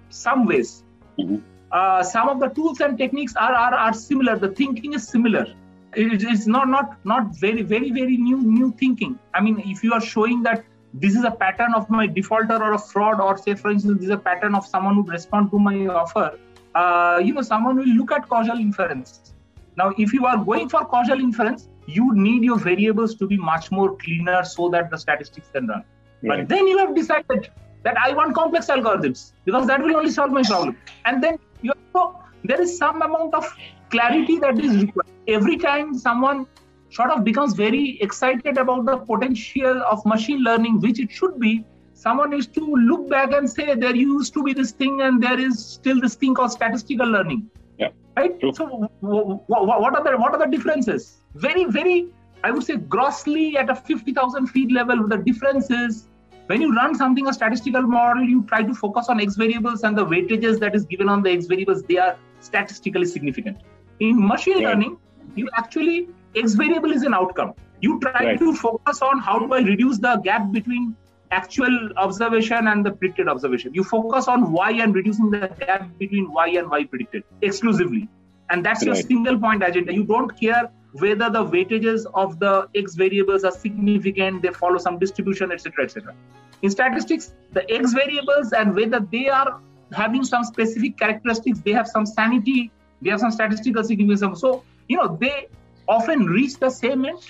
some 0.08 0.46
ways. 0.46 0.84
Mm-hmm. 1.18 1.36
Uh, 1.70 2.02
some 2.02 2.28
of 2.30 2.40
the 2.40 2.48
tools 2.48 2.80
and 2.80 2.96
techniques 2.96 3.36
are, 3.36 3.52
are 3.52 3.74
are 3.74 3.92
similar. 3.92 4.38
The 4.38 4.48
thinking 4.48 4.94
is 4.94 5.06
similar. 5.06 5.46
It, 5.94 6.22
it's 6.22 6.46
not 6.46 6.68
not 6.68 6.96
not 7.04 7.34
very 7.36 7.62
very 7.62 7.90
very 7.90 8.16
new 8.16 8.38
new 8.38 8.72
thinking. 8.78 9.18
I 9.34 9.40
mean, 9.40 9.62
if 9.64 9.82
you 9.82 9.92
are 9.92 10.00
showing 10.00 10.42
that 10.42 10.64
this 10.94 11.14
is 11.14 11.24
a 11.24 11.30
pattern 11.30 11.74
of 11.74 11.88
my 11.90 12.06
defaulter 12.06 12.56
or 12.62 12.72
a 12.72 12.78
fraud 12.78 13.20
or 13.20 13.36
say 13.36 13.54
for 13.54 13.70
instance 13.70 13.98
this 13.98 14.06
is 14.06 14.10
a 14.10 14.16
pattern 14.16 14.54
of 14.54 14.66
someone 14.66 14.94
who 14.94 15.02
respond 15.02 15.50
to 15.50 15.58
my 15.58 15.86
offer 15.86 16.38
uh, 16.74 17.20
you 17.22 17.32
know 17.34 17.42
someone 17.42 17.76
will 17.76 17.94
look 18.00 18.12
at 18.12 18.28
causal 18.28 18.58
inference 18.58 19.34
now 19.76 19.92
if 19.98 20.12
you 20.12 20.24
are 20.26 20.38
going 20.44 20.68
for 20.68 20.84
causal 20.84 21.20
inference 21.20 21.68
you 21.86 22.14
need 22.14 22.42
your 22.42 22.58
variables 22.58 23.14
to 23.14 23.26
be 23.26 23.36
much 23.36 23.70
more 23.70 23.96
cleaner 23.96 24.42
so 24.44 24.68
that 24.68 24.90
the 24.90 24.96
statistics 24.96 25.48
can 25.52 25.66
run 25.66 25.84
right. 26.22 26.40
but 26.40 26.48
then 26.48 26.66
you 26.66 26.78
have 26.78 26.94
decided 26.94 27.50
that 27.82 27.96
i 27.98 28.12
want 28.12 28.34
complex 28.34 28.66
algorithms 28.66 29.32
because 29.44 29.66
that 29.66 29.82
will 29.82 29.96
only 29.96 30.10
solve 30.10 30.30
my 30.30 30.42
problem 30.42 30.76
and 31.04 31.22
then 31.22 31.38
you 31.62 31.72
so 31.92 32.18
there 32.44 32.60
is 32.60 32.76
some 32.78 33.02
amount 33.02 33.34
of 33.34 33.54
clarity 33.90 34.38
that 34.38 34.58
is 34.58 34.76
required 34.82 35.17
every 35.28 35.56
time 35.58 35.96
someone 35.96 36.46
sort 36.90 37.10
of 37.10 37.22
becomes 37.22 37.54
very 37.54 37.98
excited 38.00 38.56
about 38.56 38.86
the 38.86 38.96
potential 38.96 39.82
of 39.82 40.04
machine 40.06 40.42
learning, 40.42 40.80
which 40.80 40.98
it 40.98 41.10
should 41.10 41.38
be, 41.38 41.64
someone 41.92 42.30
needs 42.30 42.46
to 42.46 42.60
look 42.60 43.08
back 43.10 43.32
and 43.32 43.48
say 43.48 43.74
there 43.74 43.94
used 43.94 44.32
to 44.34 44.42
be 44.42 44.52
this 44.52 44.72
thing 44.72 45.02
and 45.02 45.22
there 45.22 45.38
is 45.38 45.64
still 45.64 46.00
this 46.00 46.14
thing 46.14 46.34
called 46.34 46.52
statistical 46.52 47.06
learning. 47.06 47.50
Yeah. 47.78 47.88
Right. 48.16 48.38
True. 48.40 48.52
So 48.54 48.90
what 49.00 49.96
are 49.96 50.04
the 50.04 50.16
what 50.16 50.32
are 50.34 50.38
the 50.38 50.50
differences? 50.50 51.18
Very 51.34 51.64
very 51.64 52.08
I 52.42 52.50
would 52.50 52.64
say 52.64 52.76
grossly 52.76 53.56
at 53.56 53.68
a 53.68 53.74
fifty 53.74 54.12
thousand 54.12 54.46
feet 54.46 54.72
level. 54.72 55.06
The 55.06 55.18
difference 55.18 55.70
is 55.70 56.08
when 56.46 56.62
you 56.62 56.74
run 56.74 56.94
something 56.94 57.26
a 57.28 57.32
statistical 57.32 57.82
model, 57.82 58.22
you 58.22 58.42
try 58.44 58.62
to 58.62 58.74
focus 58.74 59.08
on 59.08 59.20
x 59.20 59.36
variables 59.36 59.82
and 59.82 59.98
the 59.98 60.06
weightages 60.06 60.58
that 60.60 60.74
is 60.74 60.86
given 60.86 61.08
on 61.08 61.22
the 61.22 61.30
x 61.30 61.46
variables. 61.46 61.82
They 61.82 61.98
are 61.98 62.16
statistically 62.40 63.06
significant. 63.06 63.58
In 64.00 64.26
machine 64.26 64.60
yeah. 64.60 64.68
learning, 64.68 64.96
you 65.38 65.48
actually 65.56 66.08
X 66.36 66.54
variable 66.54 66.92
is 66.92 67.02
an 67.02 67.14
outcome. 67.14 67.54
You 67.80 68.00
try 68.00 68.24
right. 68.24 68.38
to 68.38 68.54
focus 68.54 69.02
on 69.02 69.20
how 69.20 69.38
do 69.38 69.52
I 69.52 69.60
reduce 69.60 69.98
the 69.98 70.16
gap 70.16 70.50
between 70.52 70.96
actual 71.30 71.90
observation 71.96 72.66
and 72.68 72.84
the 72.84 72.90
predicted 72.90 73.28
observation. 73.28 73.74
You 73.74 73.84
focus 73.84 74.28
on 74.28 74.52
Y 74.52 74.70
and 74.82 74.94
reducing 74.94 75.30
the 75.30 75.50
gap 75.58 75.88
between 75.98 76.32
Y 76.32 76.48
and 76.48 76.70
Y 76.70 76.84
predicted 76.84 77.24
exclusively. 77.42 78.08
And 78.50 78.64
that's 78.64 78.80
right. 78.80 78.96
your 78.96 78.96
single 78.96 79.38
point 79.38 79.62
agenda. 79.62 79.92
You 79.92 80.04
don't 80.04 80.30
care 80.40 80.70
whether 80.92 81.30
the 81.30 81.44
weightages 81.44 82.06
of 82.14 82.38
the 82.38 82.68
X 82.74 82.94
variables 82.94 83.44
are 83.44 83.50
significant, 83.50 84.42
they 84.42 84.48
follow 84.48 84.78
some 84.78 84.98
distribution, 84.98 85.52
etc. 85.52 85.84
etc. 85.84 86.14
In 86.62 86.70
statistics, 86.70 87.34
the 87.52 87.70
X 87.70 87.92
variables 87.92 88.52
and 88.52 88.74
whether 88.74 89.00
they 89.00 89.28
are 89.28 89.60
having 89.92 90.24
some 90.24 90.44
specific 90.44 90.98
characteristics, 90.98 91.60
they 91.60 91.72
have 91.72 91.86
some 91.86 92.06
sanity, 92.06 92.70
they 93.02 93.10
have 93.10 93.20
some 93.20 93.30
statistical 93.30 93.84
significance. 93.84 94.40
So, 94.40 94.64
you 94.88 94.96
know, 94.96 95.16
they 95.20 95.48
often 95.86 96.26
reach 96.26 96.58
the 96.58 96.70
same 96.70 97.04
end, 97.04 97.20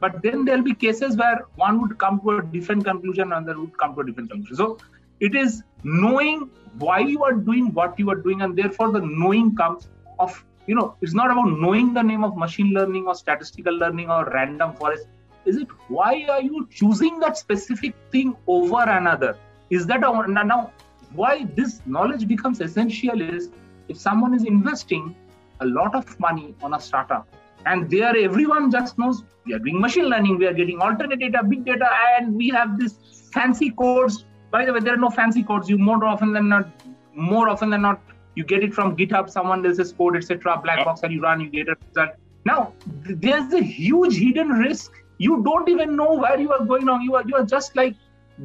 but 0.00 0.22
then 0.22 0.44
there'll 0.44 0.62
be 0.62 0.74
cases 0.74 1.16
where 1.16 1.46
one 1.56 1.80
would 1.80 1.98
come 1.98 2.20
to 2.20 2.38
a 2.38 2.42
different 2.42 2.84
conclusion 2.84 3.32
another 3.32 3.58
would 3.58 3.76
come 3.78 3.94
to 3.94 4.00
a 4.00 4.06
different 4.06 4.30
conclusion. 4.30 4.56
So 4.56 4.78
it 5.20 5.34
is 5.34 5.62
knowing 5.82 6.50
why 6.78 6.98
you 6.98 7.22
are 7.22 7.32
doing 7.32 7.72
what 7.72 7.98
you 7.98 8.10
are 8.10 8.16
doing, 8.16 8.42
and 8.42 8.56
therefore 8.56 8.92
the 8.92 9.00
knowing 9.00 9.54
comes 9.56 9.88
of 10.18 10.44
you 10.66 10.74
know 10.74 10.96
it's 11.00 11.14
not 11.14 11.30
about 11.30 11.58
knowing 11.60 11.92
the 11.94 12.02
name 12.02 12.24
of 12.24 12.36
machine 12.36 12.72
learning 12.72 13.06
or 13.06 13.14
statistical 13.14 13.74
learning 13.74 14.10
or 14.10 14.30
random 14.32 14.72
forest 14.74 15.06
is 15.44 15.56
it 15.56 15.68
why 15.88 16.24
are 16.30 16.40
you 16.40 16.66
choosing 16.70 17.18
that 17.20 17.36
specific 17.36 17.94
thing 18.10 18.34
over 18.46 18.82
another 18.82 19.36
is 19.70 19.86
that 19.86 20.02
a, 20.02 20.44
now 20.44 20.72
why 21.14 21.44
this 21.54 21.82
knowledge 21.86 22.26
becomes 22.26 22.60
essential 22.60 23.20
is 23.20 23.50
if 23.88 23.98
someone 23.98 24.34
is 24.34 24.44
investing 24.44 25.14
a 25.60 25.66
lot 25.66 25.94
of 25.94 26.18
money 26.20 26.54
on 26.62 26.74
a 26.74 26.80
startup 26.80 27.26
and 27.66 27.90
there, 27.90 28.16
everyone 28.16 28.70
just 28.70 28.98
knows 28.98 29.22
we 29.46 29.54
are 29.54 29.58
doing 29.58 29.80
machine 29.80 30.08
learning, 30.08 30.38
we 30.38 30.46
are 30.46 30.52
getting 30.52 30.80
alternate 30.80 31.18
data, 31.18 31.42
big 31.42 31.64
data, 31.64 31.88
and 32.16 32.34
we 32.34 32.48
have 32.48 32.78
this 32.78 32.94
fancy 33.32 33.70
codes. 33.70 34.24
By 34.50 34.64
the 34.64 34.72
way, 34.72 34.80
there 34.80 34.94
are 34.94 34.98
no 34.98 35.10
fancy 35.10 35.42
codes. 35.42 35.68
You 35.68 35.78
more 35.78 36.04
often 36.04 36.32
than 36.32 36.48
not, 36.48 36.68
more 37.14 37.48
often 37.48 37.70
than 37.70 37.82
not, 37.82 38.00
you 38.34 38.44
get 38.44 38.62
it 38.62 38.74
from 38.74 38.96
GitHub, 38.96 39.30
someone 39.30 39.64
else's 39.64 39.92
code, 39.92 40.16
etc. 40.16 40.60
Black 40.62 40.84
box, 40.84 41.02
and 41.02 41.12
you 41.12 41.22
run, 41.22 41.40
you 41.40 41.48
get 41.48 41.68
a 41.68 41.76
result. 41.88 42.10
Now, 42.44 42.74
there's 42.86 43.52
a 43.52 43.62
huge 43.62 44.16
hidden 44.16 44.48
risk. 44.48 44.92
You 45.18 45.42
don't 45.42 45.68
even 45.68 45.96
know 45.96 46.14
where 46.14 46.38
you 46.38 46.52
are 46.52 46.64
going 46.64 46.88
on. 46.88 47.02
You 47.02 47.14
are 47.14 47.24
you 47.26 47.36
are 47.36 47.44
just 47.44 47.76
like 47.76 47.94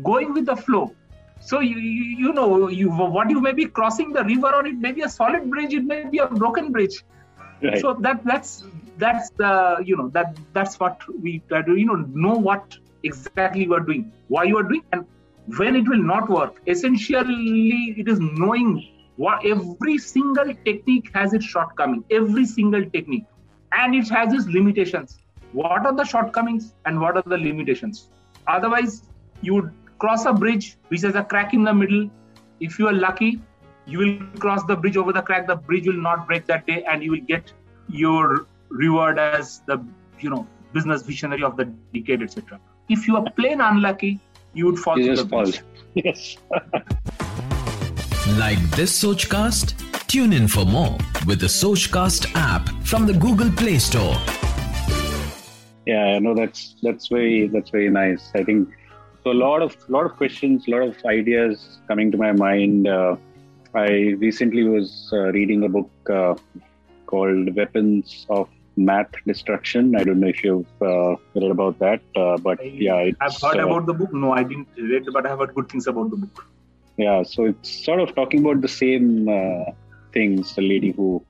going 0.04 0.34
with 0.34 0.46
the 0.46 0.56
flow. 0.56 0.96
So 1.40 1.60
you, 1.62 1.78
you, 1.78 2.04
you 2.28 2.34
know 2.34 2.68
you 2.68 2.90
what 2.90 3.30
you 3.30 3.42
may 3.42 3.54
be 3.54 3.66
crossing 3.66 4.12
the 4.14 4.24
river 4.24 4.54
on 4.54 4.68
it 4.68 4.78
may 4.78 4.92
be 4.92 5.02
a 5.02 5.10
solid 5.10 5.50
bridge, 5.50 5.74
it 5.74 5.84
may 5.84 6.04
be 6.04 6.20
a 6.20 6.28
broken 6.28 6.72
bridge. 6.72 7.04
Right. 7.62 7.80
So 7.80 7.94
that 8.02 8.24
that's 8.24 8.64
that's 9.00 9.30
the 9.42 9.82
you 9.84 9.96
know 9.98 10.10
that 10.10 10.38
that's 10.54 10.80
what 10.80 11.02
we 11.24 11.42
try 11.50 11.62
to 11.62 11.76
you 11.76 11.86
know 11.86 11.98
know 12.26 12.36
what 12.36 12.78
exactly 13.04 13.64
you 13.64 13.74
are 13.74 13.86
doing 13.90 14.12
why 14.28 14.44
you 14.44 14.58
are 14.58 14.68
doing 14.72 14.84
and 14.92 15.06
when 15.58 15.76
it 15.76 15.88
will 15.88 16.06
not 16.12 16.30
work 16.30 16.62
essentially 16.68 17.96
it 18.02 18.08
is 18.14 18.20
knowing 18.20 18.72
what 19.16 19.46
every 19.46 19.98
single 19.98 20.54
technique 20.66 21.10
has 21.14 21.34
its 21.34 21.46
shortcoming 21.46 22.04
every 22.20 22.46
single 22.46 22.86
technique 22.96 23.26
and 23.72 23.96
it 23.96 24.10
has 24.18 24.34
its 24.34 24.48
limitations 24.58 25.18
what 25.54 25.86
are 25.86 25.96
the 26.02 26.08
shortcomings 26.14 26.74
and 26.86 27.00
what 27.00 27.16
are 27.22 27.28
the 27.36 27.38
limitations 27.38 28.10
otherwise 28.48 29.02
you 29.42 29.56
would 29.56 29.72
cross 30.00 30.26
a 30.26 30.34
bridge 30.34 30.78
which 30.88 31.02
has 31.02 31.16
a 31.16 31.24
crack 31.24 31.54
in 31.54 31.64
the 31.64 31.74
middle 31.74 32.10
if 32.60 32.80
you 32.80 32.88
are 32.88 32.94
lucky 32.94 33.40
you 33.86 34.00
will 34.00 34.40
cross 34.40 34.64
the 34.66 34.76
bridge 34.76 34.98
over 34.98 35.14
the 35.14 35.22
crack 35.22 35.48
the 35.48 35.56
bridge 35.56 35.88
will 35.88 36.02
not 36.10 36.28
break 36.28 36.46
that 36.46 36.66
day 36.66 36.84
and 36.84 37.04
you 37.04 37.12
will 37.12 37.28
get 37.34 37.52
your 37.90 38.48
reward 38.70 39.20
as 39.20 39.62
the 39.66 39.84
you 40.20 40.30
know 40.30 40.48
business 40.74 41.02
visionary 41.02 41.44
of 41.44 41.58
the 41.58 41.66
decade, 41.94 42.22
etc. 42.22 42.60
If 42.90 43.08
you 43.08 43.18
are 43.18 43.30
plain 43.32 43.62
unlucky, 43.62 44.20
you 44.54 44.66
would 44.66 44.80
fall. 44.80 45.00
You 45.00 45.16
just 45.16 45.30
fall. 45.30 45.52
Yes. 45.96 46.38
like 48.38 48.60
this 48.72 49.04
Sochcast? 49.04 49.74
Tune 50.08 50.34
in 50.34 50.48
for 50.48 50.64
more 50.64 50.96
with 51.26 51.40
the 51.40 51.48
Sochcast 51.48 52.32
app 52.36 52.70
from 52.84 53.08
the 53.08 53.14
Google 53.14 53.52
Play 53.52 53.80
Store. 53.80 54.16
Yeah, 55.88 56.04
I 56.16 56.20
know 56.20 56.36
that's 56.36 56.76
that's 56.84 57.08
very 57.08 57.48
that's 57.48 57.72
very 57.72 57.90
nice. 57.90 58.30
I 58.36 58.44
think 58.44 58.70
so. 59.30 59.38
A 59.38 59.40
lot 59.40 59.62
of 59.62 59.90
lot 59.90 60.06
of 60.06 60.16
questions, 60.18 60.68
a 60.68 60.72
lot 60.72 60.84
of 60.84 61.06
ideas 61.06 61.80
coming 61.88 62.12
to 62.12 62.18
my 62.18 62.32
mind. 62.32 62.88
Uh, 62.88 63.16
I 63.74 63.90
recently 64.18 64.64
was 64.64 65.10
uh, 65.14 65.32
reading 65.32 65.64
a 65.64 65.70
book 65.70 65.92
uh, 66.10 66.36
called 67.06 67.56
Weapons 67.56 68.26
of 68.30 68.50
math 68.78 69.12
destruction. 69.28 69.96
I 69.96 70.04
don't 70.04 70.20
know 70.20 70.28
if 70.28 70.44
you've 70.44 70.82
uh, 70.82 71.16
read 71.36 71.52
about 71.52 71.80
that, 71.80 72.02
uh, 72.16 72.38
but 72.38 72.60
I, 72.62 72.64
yeah, 72.64 73.12
I've 73.22 73.42
heard 73.42 73.60
uh, 73.60 73.68
about 73.68 73.86
the 73.86 73.94
book. 73.94 74.14
No, 74.14 74.32
I 74.32 74.44
didn't 74.44 74.68
read, 74.78 75.06
but 75.14 75.26
I 75.26 75.30
have 75.30 75.40
heard 75.40 75.54
good 75.54 75.70
things 75.70 75.88
about 75.88 76.10
the 76.10 76.18
book. 76.18 76.46
Yeah, 76.98 77.24
so 77.24 77.46
it's 77.46 77.86
sort 77.86 78.00
of 78.00 78.16
talking 78.16 78.40
about 78.40 78.62
the 78.62 78.68
same 78.68 79.30
uh, 79.30 79.72
things. 80.14 80.56
The 80.56 80.62
lady 80.62 80.92
who 80.92 81.24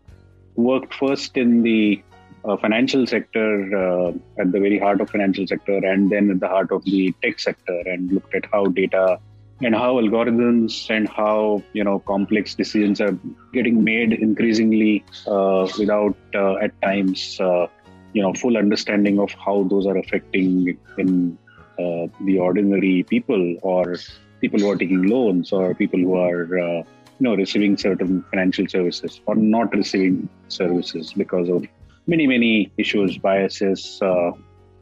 worked 0.55 0.93
first 0.93 1.37
in 1.37 1.63
the 1.63 2.01
uh, 2.45 2.57
financial 2.57 3.05
sector, 3.05 3.49
uh, 3.77 4.11
at 4.39 4.51
the 4.51 4.59
very 4.59 4.79
heart 4.79 5.01
of 5.01 5.09
financial 5.09 5.45
sector, 5.47 5.77
and 5.77 6.09
then 6.11 6.31
at 6.31 6.39
the 6.39 6.47
heart 6.47 6.71
of 6.71 6.83
the 6.85 7.13
tech 7.21 7.39
sector, 7.39 7.81
and 7.85 8.11
looked 8.11 8.33
at 8.35 8.45
how 8.51 8.65
data 8.65 9.19
and 9.61 9.75
how 9.75 9.95
algorithms 9.95 10.89
and 10.89 11.09
how 11.09 11.61
you 11.73 11.83
know 11.83 11.99
complex 11.99 12.55
decisions 12.55 13.01
are 13.01 13.17
getting 13.51 13.83
made 13.83 14.13
increasingly 14.13 15.03
uh, 15.27 15.67
without 15.77 16.15
uh, 16.33 16.55
at 16.55 16.81
times 16.81 17.37
you 18.13 18.21
know 18.21 18.33
full 18.33 18.57
understanding 18.57 19.19
of 19.19 19.31
how 19.33 19.63
those 19.63 19.85
are 19.85 19.97
affecting 19.97 20.77
in 20.97 21.37
uh, 21.79 22.07
the 22.21 22.37
ordinary 22.37 23.03
people 23.03 23.55
or 23.61 23.95
people 24.41 24.59
who 24.59 24.69
are 24.69 24.75
taking 24.75 25.03
loans 25.03 25.51
or 25.51 25.73
people 25.73 25.99
who 25.99 26.15
are 26.15 26.59
uh, 26.59 26.79
you 27.19 27.25
know 27.25 27.35
receiving 27.35 27.77
certain 27.77 28.23
financial 28.31 28.67
services 28.67 29.21
or 29.25 29.35
not 29.35 29.73
receiving 29.73 30.27
services 30.47 31.13
because 31.13 31.49
of 31.49 31.65
many 32.13 32.25
many 32.27 32.71
issues 32.77 33.17
biases 33.17 34.01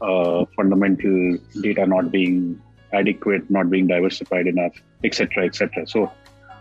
uh, 0.01 0.45
fundamental 0.55 1.37
data 1.61 1.85
not 1.85 2.11
being 2.11 2.61
adequate, 2.93 3.49
not 3.49 3.69
being 3.69 3.87
diversified 3.87 4.47
enough, 4.47 4.73
etc., 5.03 5.45
etc. 5.45 5.87
So 5.87 6.11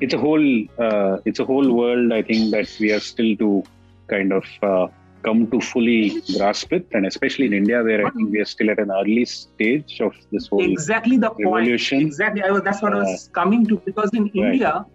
it's 0.01 0.15
a 0.15 0.19
whole 0.19 0.65
uh, 0.79 1.19
it's 1.25 1.41
a 1.41 1.45
whole 1.45 1.73
world. 1.73 2.13
I 2.13 2.23
think 2.23 2.51
that 2.53 2.75
we 2.81 2.93
are 2.93 3.01
still 3.01 3.37
to 3.37 3.63
kind 4.09 4.33
of 4.33 4.45
uh, 4.63 4.87
come 5.23 5.51
to 5.51 5.61
fully 5.61 6.23
grasp 6.37 6.73
it, 6.73 6.87
and 6.93 7.07
especially 7.07 7.47
in 7.47 7.53
India, 7.53 7.83
where 7.83 8.07
I 8.07 8.11
think 8.11 8.31
we 8.31 8.41
are 8.41 8.45
still 8.45 8.71
at 8.71 8.79
an 8.79 8.91
early 8.91 9.25
stage 9.25 10.01
of 10.01 10.15
this 10.33 10.49
whole 10.49 10.65
exactly 10.65 11.17
the 11.17 11.31
revolution. 11.31 11.99
point. 11.99 12.07
Exactly, 12.09 12.43
I 12.43 12.51
was, 12.51 12.63
that's 12.63 12.83
what 12.83 12.93
I 12.93 12.99
was 12.99 13.29
uh, 13.29 13.33
coming 13.33 13.67
to 13.67 13.79
because 13.85 14.11
in 14.15 14.25
right. 14.25 14.35
India, 14.35 14.87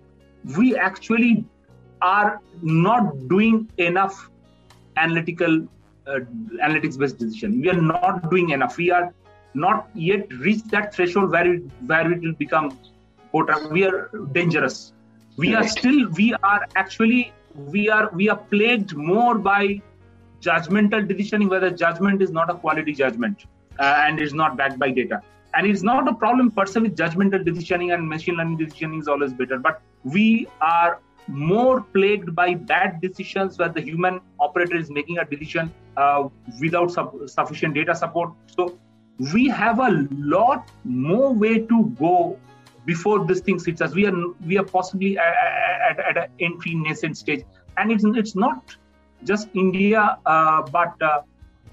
we 0.58 0.76
actually 0.76 1.46
are 2.02 2.40
not 2.64 3.28
doing 3.28 3.70
enough 3.78 4.31
analytical 4.98 5.68
uh, 6.08 6.20
analytics 6.64 6.98
based 6.98 7.18
decision. 7.18 7.62
We 7.62 7.70
are 7.70 7.82
not 7.82 8.30
doing 8.30 8.50
enough. 8.50 8.78
We 8.78 8.92
are 8.92 9.14
not 9.54 9.90
yet 9.94 10.32
reached 10.34 10.70
that 10.72 10.94
threshold 10.94 11.32
where 11.32 11.54
it, 11.54 11.64
where 11.86 12.12
it 12.12 12.22
will 12.22 12.34
become 12.34 12.78
we 13.72 13.86
are 13.86 14.10
dangerous. 14.34 14.94
We 15.38 15.56
are 15.56 15.68
still 15.68 16.10
we 16.10 16.34
are 16.44 16.66
actually 16.76 17.34
we 17.56 17.90
are 17.90 18.10
we 18.14 18.30
are 18.30 18.38
plagued 18.38 18.96
more 18.96 19.38
by 19.38 19.82
judgmental 20.42 21.08
decisioning 21.08 21.50
whether 21.50 21.70
judgment 21.70 22.22
is 22.22 22.32
not 22.32 22.50
a 22.50 22.56
quality 22.56 22.94
judgment 22.94 23.46
uh, 23.80 24.04
and 24.06 24.20
is 24.20 24.34
not 24.34 24.58
backed 24.58 24.80
by 24.80 24.92
data. 24.92 25.22
And 25.54 25.68
it's 25.68 25.84
not 25.84 26.08
a 26.08 26.14
problem 26.14 26.52
per 26.52 26.66
se 26.66 26.80
with 26.82 26.96
judgmental 26.96 27.46
decisioning 27.46 27.94
and 27.94 28.08
machine 28.08 28.36
learning 28.36 28.58
decisioning 28.58 29.00
is 29.02 29.08
always 29.08 29.34
better 29.34 29.58
but 29.60 29.82
we 30.04 30.48
are 30.62 31.00
more 31.28 31.82
plagued 31.82 32.36
by 32.36 32.54
bad 32.54 33.00
decisions 33.02 33.58
where 33.58 33.70
the 33.70 33.82
human 33.82 34.20
operator 34.40 34.76
is 34.76 34.90
making 34.90 35.18
a 35.20 35.26
decision 35.26 35.74
uh, 35.98 36.28
without 36.60 36.92
sub- 36.92 37.30
sufficient 37.30 37.74
data 37.74 37.96
support 37.96 38.32
so 38.48 38.78
we 39.34 39.48
have 39.48 39.80
a 39.80 40.08
lot 40.12 40.72
more 40.84 41.34
way 41.34 41.60
to 41.60 41.86
go 42.00 42.38
before 42.86 43.26
this 43.26 43.42
thing 43.42 43.60
hits 43.64 43.82
us. 43.82 43.94
We 43.94 44.06
are 44.08 44.16
we 44.46 44.58
are 44.58 44.64
possibly 44.64 45.18
at, 45.18 45.34
at, 45.90 46.00
at 46.00 46.18
an 46.18 46.30
entry 46.40 46.76
nascent 46.76 47.18
stage, 47.18 47.44
and 47.78 47.92
it's 47.92 48.04
it's 48.04 48.36
not 48.36 48.76
just 49.24 49.50
India, 49.54 50.18
uh, 50.26 50.62
but 50.64 51.00
uh, 51.02 51.22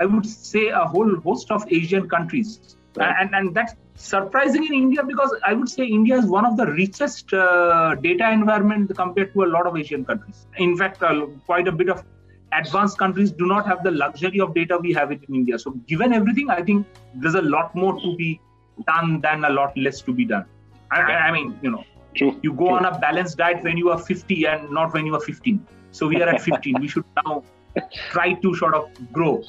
I 0.00 0.06
would 0.06 0.26
say 0.26 0.68
a 0.68 0.84
whole 0.84 1.16
host 1.20 1.50
of 1.50 1.64
Asian 1.72 2.08
countries, 2.08 2.76
right. 2.96 3.14
and 3.20 3.34
and 3.34 3.54
that's 3.54 3.74
surprising 3.98 4.64
in 4.64 4.74
India 4.74 5.02
because 5.02 5.34
I 5.44 5.52
would 5.52 5.68
say 5.68 5.84
India 5.84 6.16
is 6.16 6.26
one 6.26 6.46
of 6.46 6.56
the 6.56 6.66
richest 6.66 7.32
uh, 7.34 7.96
data 7.96 8.30
environment 8.30 8.92
compared 8.96 9.32
to 9.34 9.44
a 9.44 9.46
lot 9.46 9.66
of 9.66 9.76
Asian 9.76 10.04
countries. 10.04 10.46
In 10.56 10.76
fact, 10.76 11.02
uh, 11.02 11.26
quite 11.46 11.68
a 11.68 11.72
bit 11.72 11.88
of 11.88 12.04
advanced 12.52 12.96
countries 12.98 13.30
do 13.32 13.46
not 13.46 13.66
have 13.66 13.82
the 13.82 13.90
luxury 13.90 14.40
of 14.40 14.54
data 14.54 14.78
we 14.78 14.92
have 14.92 15.10
it 15.10 15.20
in 15.28 15.34
India. 15.34 15.58
So, 15.58 15.72
given 15.86 16.12
everything, 16.12 16.48
I 16.48 16.62
think 16.62 16.86
there's 17.14 17.34
a 17.34 17.42
lot 17.42 17.74
more 17.74 18.00
to 18.00 18.16
be 18.16 18.40
done 18.86 19.20
than 19.20 19.44
a 19.44 19.50
lot 19.50 19.76
less 19.76 20.00
to 20.02 20.12
be 20.12 20.24
done. 20.24 20.46
I, 20.90 21.00
I 21.02 21.32
mean, 21.32 21.58
you 21.62 21.70
know, 21.70 21.84
True. 22.14 22.38
you 22.42 22.52
go 22.52 22.68
True. 22.68 22.76
on 22.76 22.84
a 22.84 22.98
balanced 22.98 23.36
diet 23.36 23.62
when 23.62 23.76
you 23.76 23.90
are 23.90 23.98
50 23.98 24.46
and 24.46 24.70
not 24.70 24.94
when 24.94 25.06
you 25.06 25.14
are 25.14 25.20
15. 25.20 25.66
So, 25.90 26.06
we 26.06 26.22
are 26.22 26.28
at 26.28 26.40
15. 26.40 26.80
we 26.80 26.88
should 26.88 27.04
now 27.26 27.42
try 28.10 28.34
to 28.34 28.54
sort 28.54 28.74
of 28.74 28.88
grow. 29.12 29.42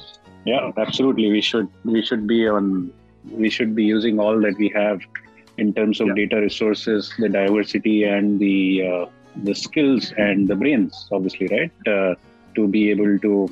Yeah, 0.44 0.72
absolutely. 0.76 1.30
We 1.30 1.40
should 1.40 1.68
we 1.84 2.02
should 2.02 2.26
be 2.26 2.48
on 2.48 2.92
we 3.30 3.50
should 3.50 3.74
be 3.74 3.84
using 3.84 4.18
all 4.18 4.40
that 4.40 4.56
we 4.58 4.68
have 4.70 5.00
in 5.58 5.74
terms 5.74 6.00
of 6.00 6.08
yeah. 6.08 6.14
data 6.14 6.40
resources, 6.40 7.12
the 7.18 7.28
diversity, 7.28 8.04
and 8.04 8.40
the 8.40 8.86
uh, 8.86 9.06
the 9.44 9.54
skills 9.54 10.12
and 10.16 10.48
the 10.48 10.56
brains, 10.56 11.08
obviously, 11.12 11.46
right? 11.48 11.72
Uh, 11.86 12.14
to 12.54 12.66
be 12.66 12.90
able 12.90 13.18
to 13.18 13.48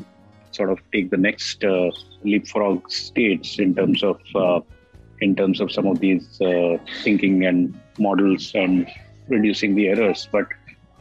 sort 0.53 0.71
of 0.71 0.79
take 0.93 1.11
the 1.11 1.17
next 1.17 1.65
uh, 1.65 1.91
leapfrog 2.25 2.91
stage 2.91 3.59
in 3.61 3.75
terms 3.75 4.03
of 4.03 4.21
uh, 4.35 4.61
in 5.21 5.35
terms 5.35 5.61
of 5.61 5.71
some 5.71 5.87
of 5.87 5.99
these 6.01 6.41
uh, 6.41 6.77
thinking 7.03 7.45
and 7.45 7.79
models 7.99 8.53
and 8.55 8.89
reducing 9.29 9.75
the 9.75 9.89
errors. 9.89 10.29
But 10.31 10.47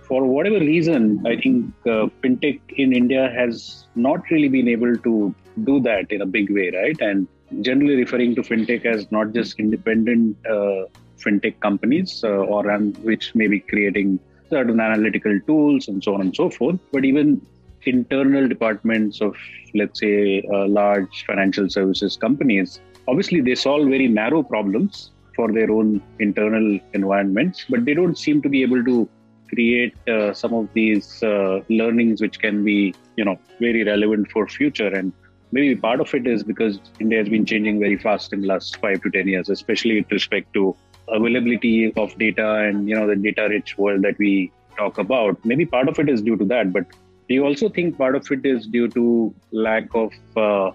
for 0.07 0.25
whatever 0.25 0.59
reason, 0.59 1.25
I 1.25 1.35
think 1.37 1.73
uh, 1.85 2.07
fintech 2.23 2.59
in 2.75 2.93
India 2.93 3.31
has 3.35 3.85
not 3.95 4.21
really 4.31 4.47
been 4.49 4.67
able 4.67 4.95
to 4.97 5.33
do 5.63 5.79
that 5.81 6.11
in 6.11 6.21
a 6.21 6.25
big 6.25 6.49
way, 6.51 6.71
right? 6.71 6.99
And 7.01 7.27
generally 7.61 7.95
referring 7.95 8.35
to 8.35 8.41
fintech 8.41 8.85
as 8.85 9.11
not 9.11 9.33
just 9.33 9.59
independent 9.59 10.37
uh, 10.45 10.85
fintech 11.17 11.59
companies 11.59 12.23
uh, 12.23 12.27
or 12.27 12.63
which 13.03 13.33
may 13.35 13.47
be 13.47 13.59
creating 13.59 14.19
certain 14.49 14.79
analytical 14.79 15.39
tools 15.47 15.87
and 15.87 16.03
so 16.03 16.13
on 16.13 16.21
and 16.21 16.35
so 16.35 16.49
forth, 16.49 16.79
but 16.91 17.03
even 17.03 17.41
internal 17.85 18.47
departments 18.47 19.21
of, 19.21 19.35
let's 19.73 19.99
say, 19.99 20.43
uh, 20.53 20.67
large 20.67 21.25
financial 21.25 21.69
services 21.69 22.17
companies, 22.17 22.79
obviously 23.07 23.41
they 23.41 23.55
solve 23.55 23.87
very 23.87 24.07
narrow 24.07 24.43
problems 24.43 25.11
for 25.35 25.51
their 25.51 25.71
own 25.71 26.01
internal 26.19 26.79
environments, 26.93 27.65
but 27.69 27.85
they 27.85 27.93
don't 27.93 28.17
seem 28.17 28.41
to 28.41 28.49
be 28.49 28.61
able 28.61 28.83
to 28.83 29.07
create 29.49 29.95
uh, 30.09 30.33
some 30.33 30.53
of 30.53 30.67
these 30.73 31.23
uh, 31.23 31.59
learnings 31.69 32.21
which 32.21 32.39
can 32.39 32.63
be, 32.63 32.93
you 33.15 33.23
know, 33.23 33.39
very 33.59 33.83
relevant 33.83 34.29
for 34.31 34.47
future. 34.47 34.87
And 34.87 35.13
maybe 35.51 35.75
part 35.75 35.99
of 35.99 36.13
it 36.13 36.27
is 36.27 36.43
because 36.43 36.79
India 36.99 37.19
has 37.19 37.29
been 37.29 37.45
changing 37.45 37.79
very 37.79 37.97
fast 37.97 38.33
in 38.33 38.41
the 38.41 38.47
last 38.47 38.77
five 38.77 39.01
to 39.01 39.09
ten 39.09 39.27
years, 39.27 39.49
especially 39.49 39.99
with 40.01 40.11
respect 40.11 40.53
to 40.53 40.75
availability 41.07 41.93
of 41.93 42.17
data 42.17 42.55
and 42.55 42.89
you 42.89 42.95
know 42.95 43.07
the 43.07 43.15
data 43.15 43.47
rich 43.49 43.77
world 43.77 44.01
that 44.01 44.17
we 44.17 44.51
talk 44.77 44.97
about. 44.97 45.43
Maybe 45.45 45.65
part 45.65 45.87
of 45.87 45.99
it 45.99 46.09
is 46.09 46.21
due 46.21 46.37
to 46.37 46.45
that, 46.45 46.73
but 46.73 46.85
do 47.27 47.33
you 47.35 47.45
also 47.45 47.69
think 47.69 47.97
part 47.97 48.15
of 48.15 48.29
it 48.31 48.45
is 48.45 48.67
due 48.67 48.87
to 48.89 49.33
lack 49.51 49.93
of 49.93 50.11
uh, 50.37 50.71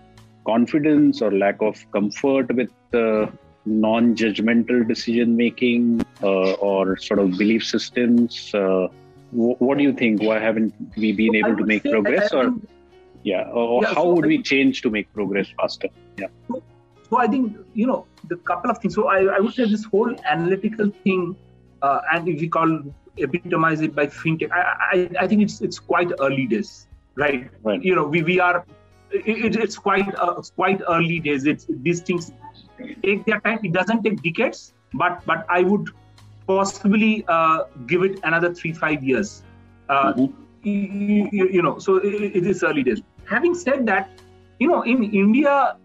confidence 0.46 1.22
or 1.22 1.30
lack 1.30 1.62
of 1.62 1.84
comfort 1.92 2.54
with 2.54 2.70
uh, 2.94 3.26
non-judgmental 3.64 4.86
decision 4.86 5.36
making 5.36 6.04
uh, 6.22 6.52
or 6.54 6.96
sort 6.96 7.20
of 7.20 7.38
belief 7.38 7.64
systems? 7.64 8.54
Uh, 8.54 8.88
what 9.30 9.78
do 9.78 9.84
you 9.84 9.94
think? 9.94 10.22
Why 10.22 10.38
haven't 10.38 10.74
we 10.96 11.12
been 11.12 11.34
able 11.34 11.56
to 11.56 11.64
make 11.64 11.84
progress, 11.84 12.34
or 12.34 12.54
yeah, 13.22 13.48
or 13.50 13.82
yeah, 13.82 13.88
how 13.88 14.02
so 14.02 14.14
would 14.14 14.26
we 14.26 14.42
change 14.42 14.82
to 14.82 14.90
make 14.90 15.12
progress 15.12 15.48
faster? 15.56 15.88
Yeah. 16.18 16.26
So, 16.48 16.62
so 17.08 17.18
I 17.18 17.26
think 17.26 17.56
you 17.74 17.86
know 17.86 18.06
the 18.28 18.36
couple 18.36 18.70
of 18.70 18.78
things. 18.78 18.94
So 18.94 19.08
I, 19.08 19.24
I 19.36 19.40
would 19.40 19.54
say 19.54 19.64
this 19.64 19.84
whole 19.84 20.14
analytical 20.24 20.90
thing, 21.04 21.36
uh, 21.82 22.00
and 22.12 22.28
if 22.28 22.40
we 22.40 22.48
call 22.48 22.82
epitomize 23.18 23.80
it 23.80 23.94
by 23.94 24.06
fintech. 24.06 24.50
I, 24.52 24.60
I, 24.92 25.10
I 25.20 25.28
think 25.28 25.42
it's 25.42 25.60
it's 25.60 25.78
quite 25.78 26.10
early 26.20 26.46
days, 26.46 26.86
right? 27.14 27.50
right. 27.62 27.82
You 27.82 27.94
know, 27.94 28.06
we, 28.06 28.22
we 28.22 28.40
are 28.40 28.64
it, 29.10 29.56
it's 29.56 29.76
quite 29.76 30.14
uh, 30.16 30.34
it's 30.38 30.50
quite 30.50 30.80
early 30.88 31.20
days. 31.20 31.46
It's 31.46 31.66
these 31.68 32.00
things 32.00 32.32
take 33.02 33.24
their 33.26 33.40
time. 33.40 33.60
It 33.62 33.72
doesn't 33.72 34.02
take 34.02 34.22
decades, 34.22 34.74
but 34.94 35.24
but 35.26 35.46
I 35.48 35.62
would 35.62 35.88
possibly 36.46 37.24
uh, 37.28 37.64
give 37.86 38.02
it 38.02 38.18
another 38.24 38.54
three 38.54 38.72
five 38.72 39.02
years. 39.02 39.42
Uh, 39.88 40.14
mm-hmm. 40.14 40.42
you, 40.62 41.28
you, 41.32 41.48
you, 41.48 41.62
know, 41.62 41.78
so 41.78 41.96
it, 41.96 42.36
it 42.36 42.46
is 42.46 42.62
early 42.62 42.82
days. 42.82 43.02
Having 43.32 43.54
said 43.54 43.86
that, 43.86 44.10
you 44.58 44.68
know, 44.68 44.82
in 44.82 45.04
India, 45.04 45.76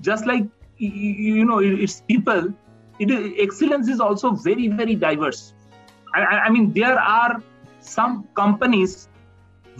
just 0.00 0.26
like 0.26 0.44
you 0.78 1.44
know, 1.44 1.58
it's 1.58 2.00
people. 2.00 2.52
It, 2.98 3.10
excellence 3.40 3.88
is 3.88 4.00
also 4.00 4.32
very 4.32 4.68
very 4.68 4.94
diverse 4.94 5.54
I, 6.14 6.20
I 6.20 6.50
mean, 6.50 6.72
there 6.72 6.98
are 6.98 7.42
some 7.80 8.28
companies 8.34 9.08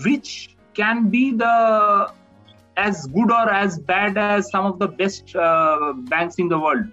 which 0.04 0.56
can 0.74 1.10
be 1.10 1.32
the 1.32 2.12
as 2.76 3.06
good 3.08 3.30
or 3.30 3.50
as 3.50 3.78
bad 3.78 4.16
as 4.16 4.50
some 4.50 4.64
of 4.64 4.78
the 4.78 4.88
best 4.88 5.36
uh, 5.36 5.92
banks 5.94 6.36
in 6.36 6.48
the 6.48 6.58
world 6.58 6.86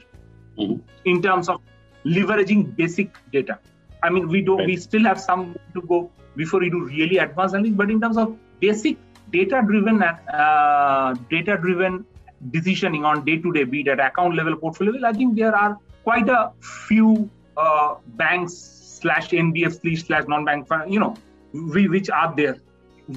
mm-hmm. 0.58 0.76
in 1.06 1.22
terms 1.22 1.48
of 1.48 1.62
leveraging 2.06 2.76
basic 2.76 3.16
data. 3.32 3.60
I 4.04 4.10
mean, 4.10 4.28
we 4.28 4.42
do 4.42 4.58
right. 4.58 4.68
we 4.68 4.76
still 4.76 5.04
have 5.04 5.20
some 5.20 5.56
to 5.74 5.82
go 5.82 6.12
before 6.36 6.60
we 6.60 6.70
do 6.70 6.86
really 6.86 7.18
advanced 7.18 7.56
analytics, 7.56 7.78
but 7.78 7.90
in 7.90 8.02
terms 8.02 8.18
of 8.18 8.38
basic 8.60 8.98
data-driven 9.32 10.02
uh, 10.04 11.16
data-driven 11.30 12.06
decisioning 12.52 13.06
on 13.06 13.26
day-to-day, 13.26 13.64
be 13.66 13.82
it 13.82 13.88
at 13.88 14.00
account 14.00 14.36
level, 14.36 14.56
portfolio 14.56 14.94
level, 14.94 15.08
I 15.08 15.14
think 15.14 15.36
there 15.36 15.56
are 15.56 15.78
quite 16.04 16.30
a 16.30 16.52
few 16.88 17.30
uh, 17.58 17.96
banks 18.16 18.54
slash 19.02 19.30
NBFC 19.30 20.06
slash 20.06 20.24
non-bank, 20.28 20.68
you 20.88 21.00
know, 21.00 21.16
we, 21.54 21.88
which 21.88 22.10
are 22.10 22.34
there. 22.36 22.58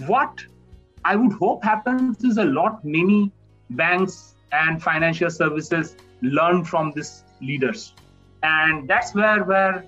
What 0.07 0.41
I 1.05 1.17
would 1.17 1.33
hope 1.33 1.65
happens 1.65 2.23
is 2.25 2.39
a 2.39 2.45
lot 2.45 2.85
many 2.85 3.31
banks 3.71 4.35
and 4.53 4.83
financial 4.83 5.31
services 5.31 5.97
learn 6.23 6.65
from 6.65 6.93
these 6.93 7.25
leaders, 7.41 7.95
and 8.43 8.89
that's 8.89 9.15
where 9.15 9.45
where 9.45 9.85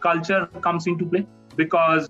culture 0.00 0.46
comes 0.60 0.86
into 0.86 1.06
play 1.06 1.26
because 1.56 2.08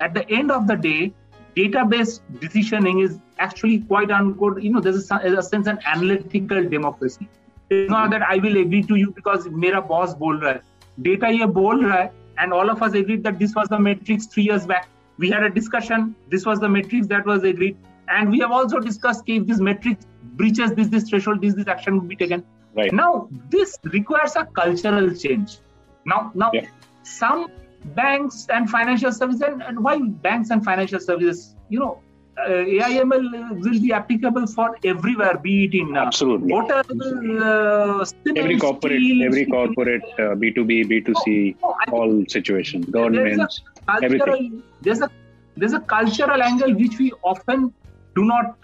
at 0.00 0.14
the 0.14 0.28
end 0.30 0.50
of 0.50 0.66
the 0.66 0.76
day, 0.76 1.12
database 1.55 2.21
decisioning 2.39 3.03
is 3.03 3.19
actually 3.39 3.79
quite 3.79 4.11
unquote, 4.11 4.61
you 4.61 4.71
know, 4.71 4.79
there's 4.79 5.09
a, 5.11 5.15
a 5.15 5.43
sense 5.43 5.67
an 5.67 5.79
analytical 5.85 6.63
democracy. 6.63 7.27
It's 7.69 7.89
not 7.89 8.11
that 8.11 8.21
I 8.21 8.37
will 8.37 8.57
agree 8.57 8.83
to 8.83 8.95
you 8.95 9.11
because 9.11 9.47
मेरा 9.47 9.87
boss 9.87 10.13
बोल 10.15 10.39
रहा 10.41 10.51
है. 10.53 10.61
Data 11.01 11.29
ये 11.31 11.45
बोल 11.53 11.85
रहा 11.85 11.97
है 11.97 12.11
and 12.37 12.53
all 12.53 12.69
of 12.69 12.81
us 12.81 12.93
agreed 12.93 13.23
that 13.23 13.39
this 13.39 13.53
was 13.55 13.67
the 13.69 13.79
matrix 13.79 14.25
three 14.25 14.43
years 14.43 14.65
back. 14.65 14.87
We 15.17 15.29
had 15.29 15.43
a 15.43 15.49
discussion. 15.49 16.15
This 16.29 16.45
was 16.45 16.59
the 16.59 16.69
matrix 16.69 17.07
that 17.07 17.25
was 17.25 17.43
agreed. 17.43 17.77
And 18.07 18.29
we 18.29 18.39
have 18.39 18.51
also 18.51 18.79
discussed 18.79 19.23
if 19.27 19.45
this 19.47 19.59
matrix 19.59 20.05
breaches 20.33 20.73
this, 20.73 20.87
this 20.87 21.09
threshold, 21.09 21.41
this, 21.41 21.53
this 21.53 21.67
action 21.67 21.99
would 21.99 22.07
be 22.07 22.15
taken. 22.15 22.43
Right. 22.75 22.91
Now, 22.91 23.29
this 23.49 23.77
requires 23.83 24.35
a 24.35 24.45
cultural 24.45 25.13
change. 25.13 25.57
Now, 26.05 26.31
now 26.33 26.51
Yeah. 26.53 26.67
some 27.03 27.47
banks 27.94 28.46
and 28.50 28.68
financial 28.68 29.12
services, 29.12 29.42
and, 29.42 29.62
and 29.62 29.82
why 29.82 29.98
banks 30.00 30.50
and 30.50 30.64
financial 30.64 31.00
services, 31.00 31.54
you 31.68 31.78
know, 31.78 32.02
uh, 32.38 32.48
AIML 32.50 33.60
will 33.60 33.80
be 33.80 33.92
applicable 33.92 34.46
for 34.46 34.76
everywhere, 34.84 35.38
be 35.38 35.64
it 35.64 35.74
in 35.74 35.96
uh, 35.96 36.00
Absolutely. 36.00 36.52
hotel, 36.52 36.80
uh, 36.80 38.04
cement, 38.04 38.38
Every 38.38 38.58
corporate, 38.58 39.00
steel, 39.00 39.22
every 39.24 39.46
corporate 39.46 40.02
uh, 40.18 40.34
B2B, 40.34 40.90
B2C, 40.90 41.56
Oh, 41.62 41.74
I 41.80 41.84
think 41.86 41.94
all 41.94 42.24
situations, 42.28 42.86
there's 42.90 43.10
governments. 43.10 43.62
a 43.88 44.00
cultural, 44.00 44.50
there's 44.82 45.00
a 45.00 45.08
there's 45.56 45.72
a 45.72 45.80
cultural 45.80 46.42
angle 46.42 46.74
which 46.74 46.98
we 46.98 47.10
often 47.24 47.72
do 48.14 48.24
not 48.24 48.56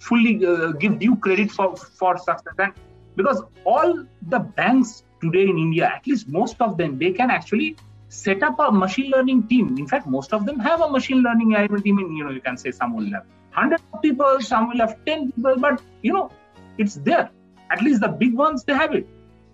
fully 0.00 0.44
uh, 0.44 0.72
give 0.72 0.98
due 0.98 1.16
credit 1.16 1.50
for 1.50 1.76
for 1.76 2.16
success 2.18 2.54
and 2.58 2.72
because 3.16 3.42
all 3.64 4.04
the 4.28 4.38
banks 4.38 5.04
today 5.22 5.44
in 5.52 5.58
india 5.58 5.86
at 5.86 6.06
least 6.06 6.28
most 6.28 6.60
of 6.60 6.76
them 6.78 6.98
they 6.98 7.12
can 7.12 7.30
actually 7.30 7.76
set 8.10 8.42
up 8.42 8.58
a 8.58 8.70
machine 8.70 9.10
learning 9.10 9.48
team. 9.48 9.76
In 9.78 9.86
fact 9.86 10.06
most 10.06 10.32
of 10.32 10.44
them 10.44 10.58
have 10.58 10.80
a 10.80 10.90
machine 10.90 11.22
learning 11.22 11.54
AI 11.54 11.66
team 11.66 11.98
in 11.98 12.16
you 12.16 12.24
know 12.24 12.30
you 12.30 12.40
can 12.40 12.56
say 12.56 12.70
some 12.70 12.94
will 12.94 13.10
have 13.16 13.24
100 13.54 13.80
people 14.02 14.40
some 14.40 14.68
will 14.68 14.78
have 14.84 14.96
10 15.06 15.32
people 15.32 15.56
but 15.56 15.82
you 16.02 16.12
know 16.12 16.30
it's 16.78 16.96
there. 16.96 17.30
At 17.70 17.82
least 17.82 18.00
the 18.00 18.08
big 18.08 18.34
ones 18.34 18.64
they 18.64 18.74
have 18.74 18.94
it. 18.94 19.06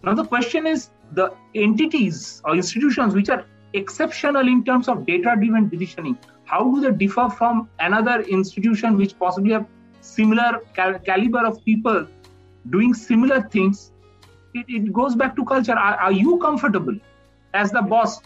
Now 0.03 0.15
the 0.15 0.25
question 0.25 0.67
is 0.67 0.91
the 1.13 1.33
entities 1.55 2.41
or 2.45 2.57
institutions 2.57 3.15
which 3.15 3.29
are 3.29 3.45
exceptional 3.75 4.49
in 4.49 4.65
terms 4.65 4.89
of 4.89 5.07
data 5.07 5.37
driven 5.39 5.71
decisioning 5.71 6.17
how 6.47 6.63
do 6.73 6.81
they 6.81 6.93
differ 6.97 7.29
from 7.29 7.69
another 7.81 8.21
institution 8.23 8.97
which 8.97 9.19
possibly 9.19 9.53
have 9.53 9.67
similar 10.01 10.61
cal- 10.75 10.99
caliber 11.01 11.45
of 11.45 11.65
people 11.65 12.07
doing 12.71 12.95
similar 12.95 13.43
things? 13.43 13.93
It, 14.55 14.65
it 14.69 14.93
goes 14.93 15.15
back 15.15 15.37
to 15.37 15.45
culture. 15.45 15.73
Are, 15.73 15.97
are 15.97 16.13
you 16.13 16.39
comfortable 16.39 16.97
as 17.53 17.73
the 17.73 17.83
boss 17.83 18.21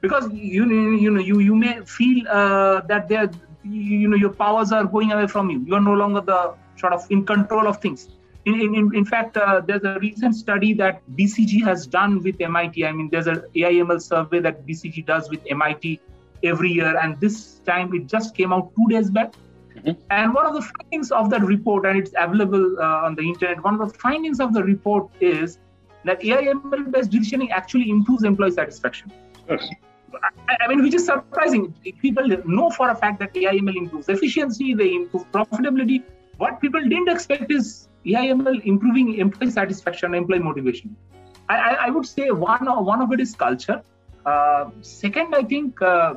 because 0.00 0.30
you 0.32 0.64
you 1.04 1.10
know 1.10 1.20
you 1.20 1.38
you 1.40 1.54
may 1.54 1.80
feel 1.84 2.26
uh, 2.28 2.80
that 2.82 3.08
they're 3.08 3.30
you, 3.64 4.08
know 4.08 4.16
your 4.16 4.30
powers 4.30 4.70
are 4.72 4.84
going 4.84 5.12
away 5.12 5.26
from 5.26 5.50
you 5.50 5.58
you 5.66 5.74
are 5.74 5.80
no 5.80 5.94
longer 5.94 6.20
the 6.20 6.54
sort 6.76 6.92
of 6.92 7.04
in 7.10 7.24
control 7.24 7.66
of 7.66 7.80
things 7.80 8.08
in, 8.46 8.74
in, 8.76 8.94
in 8.94 9.04
fact, 9.04 9.36
uh, 9.36 9.60
there's 9.60 9.82
a 9.82 9.98
recent 9.98 10.36
study 10.36 10.72
that 10.74 11.02
BCG 11.16 11.64
has 11.64 11.84
done 11.84 12.22
with 12.22 12.40
MIT. 12.40 12.86
I 12.86 12.92
mean, 12.92 13.08
there's 13.10 13.26
an 13.26 13.42
AIML 13.56 14.00
survey 14.00 14.38
that 14.38 14.64
BCG 14.64 15.04
does 15.04 15.28
with 15.28 15.40
MIT 15.50 16.00
every 16.44 16.70
year, 16.70 16.96
and 16.96 17.18
this 17.20 17.58
time 17.66 17.92
it 17.92 18.06
just 18.06 18.36
came 18.36 18.52
out 18.52 18.72
two 18.76 18.86
days 18.88 19.10
back. 19.10 19.34
Mhm. 19.74 19.96
And 20.10 20.32
one 20.32 20.46
of 20.46 20.54
the 20.54 20.62
findings 20.62 21.10
of 21.10 21.28
that 21.30 21.42
report, 21.42 21.86
and 21.86 21.98
it's 21.98 22.12
available 22.16 22.78
uh, 22.78 23.06
on 23.06 23.16
the 23.16 23.22
internet, 23.22 23.64
one 23.64 23.80
of 23.80 23.92
the 23.92 23.98
findings 23.98 24.38
of 24.38 24.54
the 24.54 24.62
report 24.62 25.10
is 25.20 25.58
that 26.04 26.20
AIML 26.20 26.92
based 26.92 27.10
decisioning 27.10 27.50
actually 27.50 27.90
improves 27.90 28.22
employee 28.22 28.52
satisfaction. 28.52 29.10
Yes. 29.48 29.68
I, 30.48 30.56
I 30.60 30.68
mean, 30.68 30.82
which 30.82 30.94
is 30.94 31.04
surprising. 31.06 31.74
People 32.00 32.26
know 32.46 32.70
for 32.70 32.90
a 32.90 32.94
fact 32.94 33.18
that 33.20 33.34
AIML 33.34 33.76
improves 33.76 34.08
efficiency, 34.08 34.74
they 34.74 34.94
improve 34.94 35.30
profitability. 35.32 36.02
What 36.38 36.60
people 36.60 36.80
didn't 36.80 37.08
expect 37.08 37.50
is 37.50 37.88
AIML 38.04 38.64
improving 38.64 39.14
employee 39.18 39.50
satisfaction, 39.50 40.14
employee 40.14 40.38
motivation. 40.40 40.96
I, 41.48 41.56
I, 41.56 41.72
I 41.86 41.90
would 41.90 42.06
say 42.06 42.30
one 42.30 42.66
of, 42.68 42.84
one 42.84 43.02
of 43.02 43.12
it 43.12 43.20
is 43.20 43.34
culture. 43.34 43.82
Uh, 44.24 44.70
second, 44.80 45.34
I 45.34 45.42
think 45.42 45.80
uh, 45.82 46.14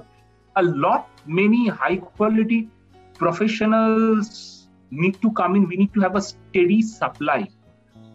a 0.55 0.63
lot, 0.63 1.09
many 1.25 1.67
high 1.67 1.97
quality 1.97 2.69
professionals 3.15 4.67
need 4.91 5.21
to 5.21 5.31
come 5.31 5.55
in. 5.55 5.67
We 5.67 5.75
need 5.75 5.93
to 5.93 5.99
have 6.01 6.15
a 6.15 6.21
steady 6.21 6.81
supply 6.81 7.49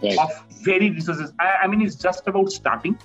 of 0.03 0.45
very 0.63 0.91
resources. 0.91 1.33
I, 1.39 1.55
I 1.63 1.67
mean, 1.67 1.83
it's 1.83 1.95
just 1.97 2.27
about 2.27 2.51
starting. 2.51 2.99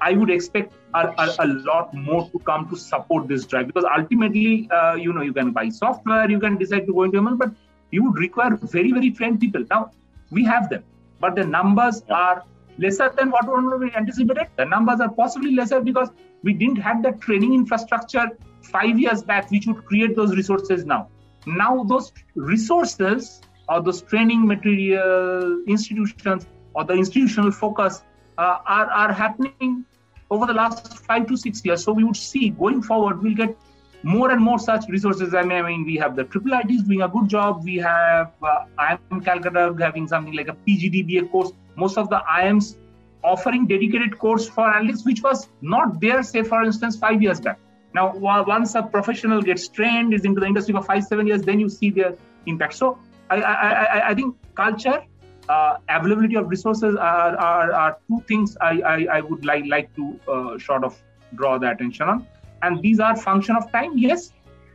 I 0.00 0.12
would 0.12 0.30
expect 0.30 0.74
a, 0.94 1.08
a, 1.18 1.34
a 1.40 1.46
lot 1.46 1.92
more 1.94 2.28
to 2.30 2.38
come 2.40 2.68
to 2.70 2.76
support 2.76 3.28
this 3.28 3.46
drive 3.46 3.66
because 3.66 3.84
ultimately, 3.96 4.68
uh, 4.70 4.94
you 4.94 5.12
know, 5.12 5.22
you 5.22 5.32
can 5.32 5.52
buy 5.52 5.68
software, 5.68 6.30
you 6.30 6.38
can 6.38 6.56
decide 6.56 6.86
to 6.86 6.92
go 6.92 7.04
into 7.04 7.18
ML, 7.18 7.38
but 7.38 7.50
you 7.90 8.04
would 8.04 8.18
require 8.18 8.56
very, 8.56 8.92
very 8.92 9.10
trained 9.10 9.40
people. 9.40 9.64
Now, 9.70 9.90
we 10.30 10.44
have 10.44 10.68
them, 10.68 10.84
but 11.20 11.34
the 11.34 11.44
numbers 11.44 12.02
Yeah. 12.08 12.14
are 12.14 12.44
lesser 12.78 13.12
than 13.16 13.30
what 13.30 13.46
we 13.80 13.92
anticipated. 13.94 14.48
The 14.56 14.66
numbers 14.66 15.00
are 15.00 15.10
possibly 15.10 15.52
lesser 15.54 15.80
because 15.80 16.10
we 16.42 16.52
didn't 16.52 16.76
have 16.76 17.02
that 17.04 17.20
training 17.20 17.54
infrastructure 17.54 18.26
five 18.62 18.98
years 18.98 19.22
back, 19.22 19.50
which 19.50 19.66
would 19.66 19.84
create 19.84 20.14
those 20.16 20.36
resources 20.36 20.84
now. 20.84 21.08
Now, 21.46 21.84
those 21.84 22.12
resources 22.34 23.40
or 23.68 23.80
those 23.82 24.02
training 24.02 24.46
material 24.46 25.62
institutions 25.66 26.46
or 26.74 26.84
the 26.84 26.94
institutional 26.94 27.50
focus 27.50 28.02
uh, 28.38 28.58
are, 28.66 28.86
are 28.90 29.12
happening 29.12 29.84
over 30.30 30.46
the 30.46 30.52
last 30.52 30.98
five 30.98 31.26
to 31.28 31.36
six 31.36 31.64
years. 31.64 31.84
So 31.84 31.92
we 31.92 32.04
would 32.04 32.16
see 32.16 32.50
going 32.50 32.82
forward, 32.82 33.22
we'll 33.22 33.34
get 33.34 33.56
more 34.02 34.30
and 34.30 34.40
more 34.40 34.58
such 34.58 34.88
resources. 34.88 35.34
I 35.34 35.42
mean, 35.42 35.58
I 35.58 35.62
mean 35.62 35.84
we 35.84 35.96
have 35.96 36.16
the 36.16 36.24
triple 36.24 36.52
ITs 36.52 36.82
doing 36.82 37.02
a 37.02 37.08
good 37.08 37.28
job. 37.28 37.64
We 37.64 37.76
have 37.76 38.32
uh, 38.42 38.64
IIM 38.78 39.24
Calcutta 39.24 39.74
having 39.78 40.06
something 40.08 40.34
like 40.34 40.48
a 40.48 40.56
PGDBA 40.66 41.30
course. 41.30 41.52
Most 41.76 41.98
of 41.98 42.08
the 42.08 42.22
IIMs 42.30 42.76
offering 43.24 43.66
dedicated 43.66 44.18
course 44.18 44.48
for 44.48 44.64
analytics, 44.72 45.04
which 45.04 45.22
was 45.22 45.48
not 45.60 46.00
there, 46.00 46.22
say, 46.22 46.42
for 46.42 46.62
instance, 46.62 46.96
five 46.96 47.22
years 47.22 47.40
back. 47.40 47.58
Now, 47.94 48.14
once 48.14 48.74
a 48.74 48.82
professional 48.82 49.40
gets 49.42 49.68
trained, 49.68 50.12
is 50.12 50.24
into 50.24 50.40
the 50.40 50.46
industry 50.46 50.74
for 50.74 50.82
five, 50.82 51.04
seven 51.04 51.26
years, 51.26 51.42
then 51.42 51.58
you 51.58 51.68
see 51.68 51.90
their 51.90 52.14
impact. 52.44 52.74
So 52.74 52.98
I, 53.30 53.36
I, 53.36 53.70
I, 53.70 54.08
I 54.10 54.14
think 54.14 54.36
culture, 54.54 55.02
uh, 55.48 55.76
availability 55.88 56.36
of 56.36 56.48
resources 56.48 56.96
are, 56.96 57.36
are, 57.36 57.72
are 57.72 57.98
two 58.08 58.22
things 58.28 58.56
I, 58.60 58.80
I, 58.80 59.06
I 59.18 59.20
would 59.20 59.44
like, 59.44 59.64
like 59.66 59.94
to 59.96 60.20
uh, 60.28 60.58
sort 60.58 60.84
of 60.84 61.00
draw 61.34 61.58
the 61.58 61.70
attention 61.70 62.08
on. 62.08 62.26
And 62.62 62.82
these 62.82 63.00
are 63.00 63.16
function 63.16 63.56
of 63.56 63.70
time, 63.70 63.96
yes, 63.96 64.32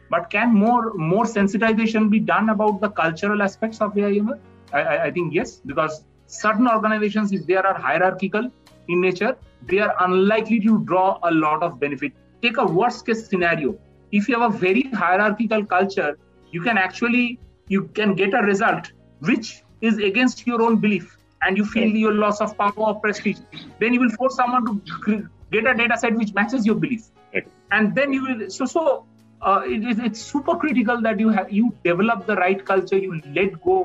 but 0.09 0.29
can 0.29 0.53
more 0.53 0.93
more 0.93 1.25
sensitization 1.25 2.09
be 2.09 2.19
done 2.19 2.49
about 2.49 2.81
the 2.81 2.89
cultural 2.89 3.41
aspects 3.41 3.81
of 3.81 3.93
AIML? 3.93 4.39
I, 4.73 4.81
I, 4.81 5.03
I 5.05 5.11
think 5.11 5.33
yes, 5.33 5.61
because 5.65 6.03
certain 6.27 6.67
organizations, 6.67 7.31
if 7.31 7.45
they 7.45 7.55
are 7.55 7.73
hierarchical 7.73 8.49
in 8.87 9.01
nature, 9.01 9.35
they 9.67 9.79
are 9.79 9.95
unlikely 9.99 10.59
to 10.61 10.79
draw 10.85 11.19
a 11.23 11.31
lot 11.31 11.63
of 11.63 11.79
benefit. 11.79 12.13
Take 12.41 12.57
a 12.57 12.65
worst 12.65 13.05
case 13.05 13.27
scenario. 13.27 13.77
If 14.11 14.27
you 14.27 14.39
have 14.39 14.53
a 14.53 14.57
very 14.57 14.83
hierarchical 14.93 15.65
culture, 15.65 16.17
you 16.51 16.61
can 16.61 16.77
actually 16.77 17.39
you 17.67 17.83
can 17.99 18.15
get 18.15 18.33
a 18.33 18.41
result 18.41 18.91
which 19.19 19.63
is 19.81 19.97
against 19.97 20.45
your 20.47 20.61
own 20.61 20.77
belief 20.77 21.17
and 21.43 21.57
you 21.57 21.65
feel 21.65 21.89
your 21.89 22.13
loss 22.13 22.39
of 22.41 22.57
power 22.57 22.73
or 22.89 22.95
prestige 23.05 23.39
then 23.79 23.93
you 23.93 23.99
will 23.99 24.11
force 24.11 24.35
someone 24.35 24.81
to 25.05 25.27
get 25.51 25.65
a 25.65 25.73
data 25.73 25.97
set 25.97 26.13
which 26.15 26.33
matches 26.33 26.65
your 26.65 26.75
belief. 26.75 27.07
And 27.71 27.95
then 27.95 28.13
you 28.13 28.21
will 28.25 28.49
so 28.49 28.65
so 28.65 29.05
uh, 29.41 29.61
it, 29.65 29.83
it- 29.91 29.99
it's 30.07 30.21
super 30.21 30.55
critical 30.55 31.01
that 31.01 31.19
you 31.19 31.29
have 31.29 31.51
you 31.51 31.73
develop 31.83 32.25
the 32.25 32.35
right 32.35 32.63
culture 32.71 32.97
you 32.97 33.19
let 33.39 33.61
go 33.63 33.77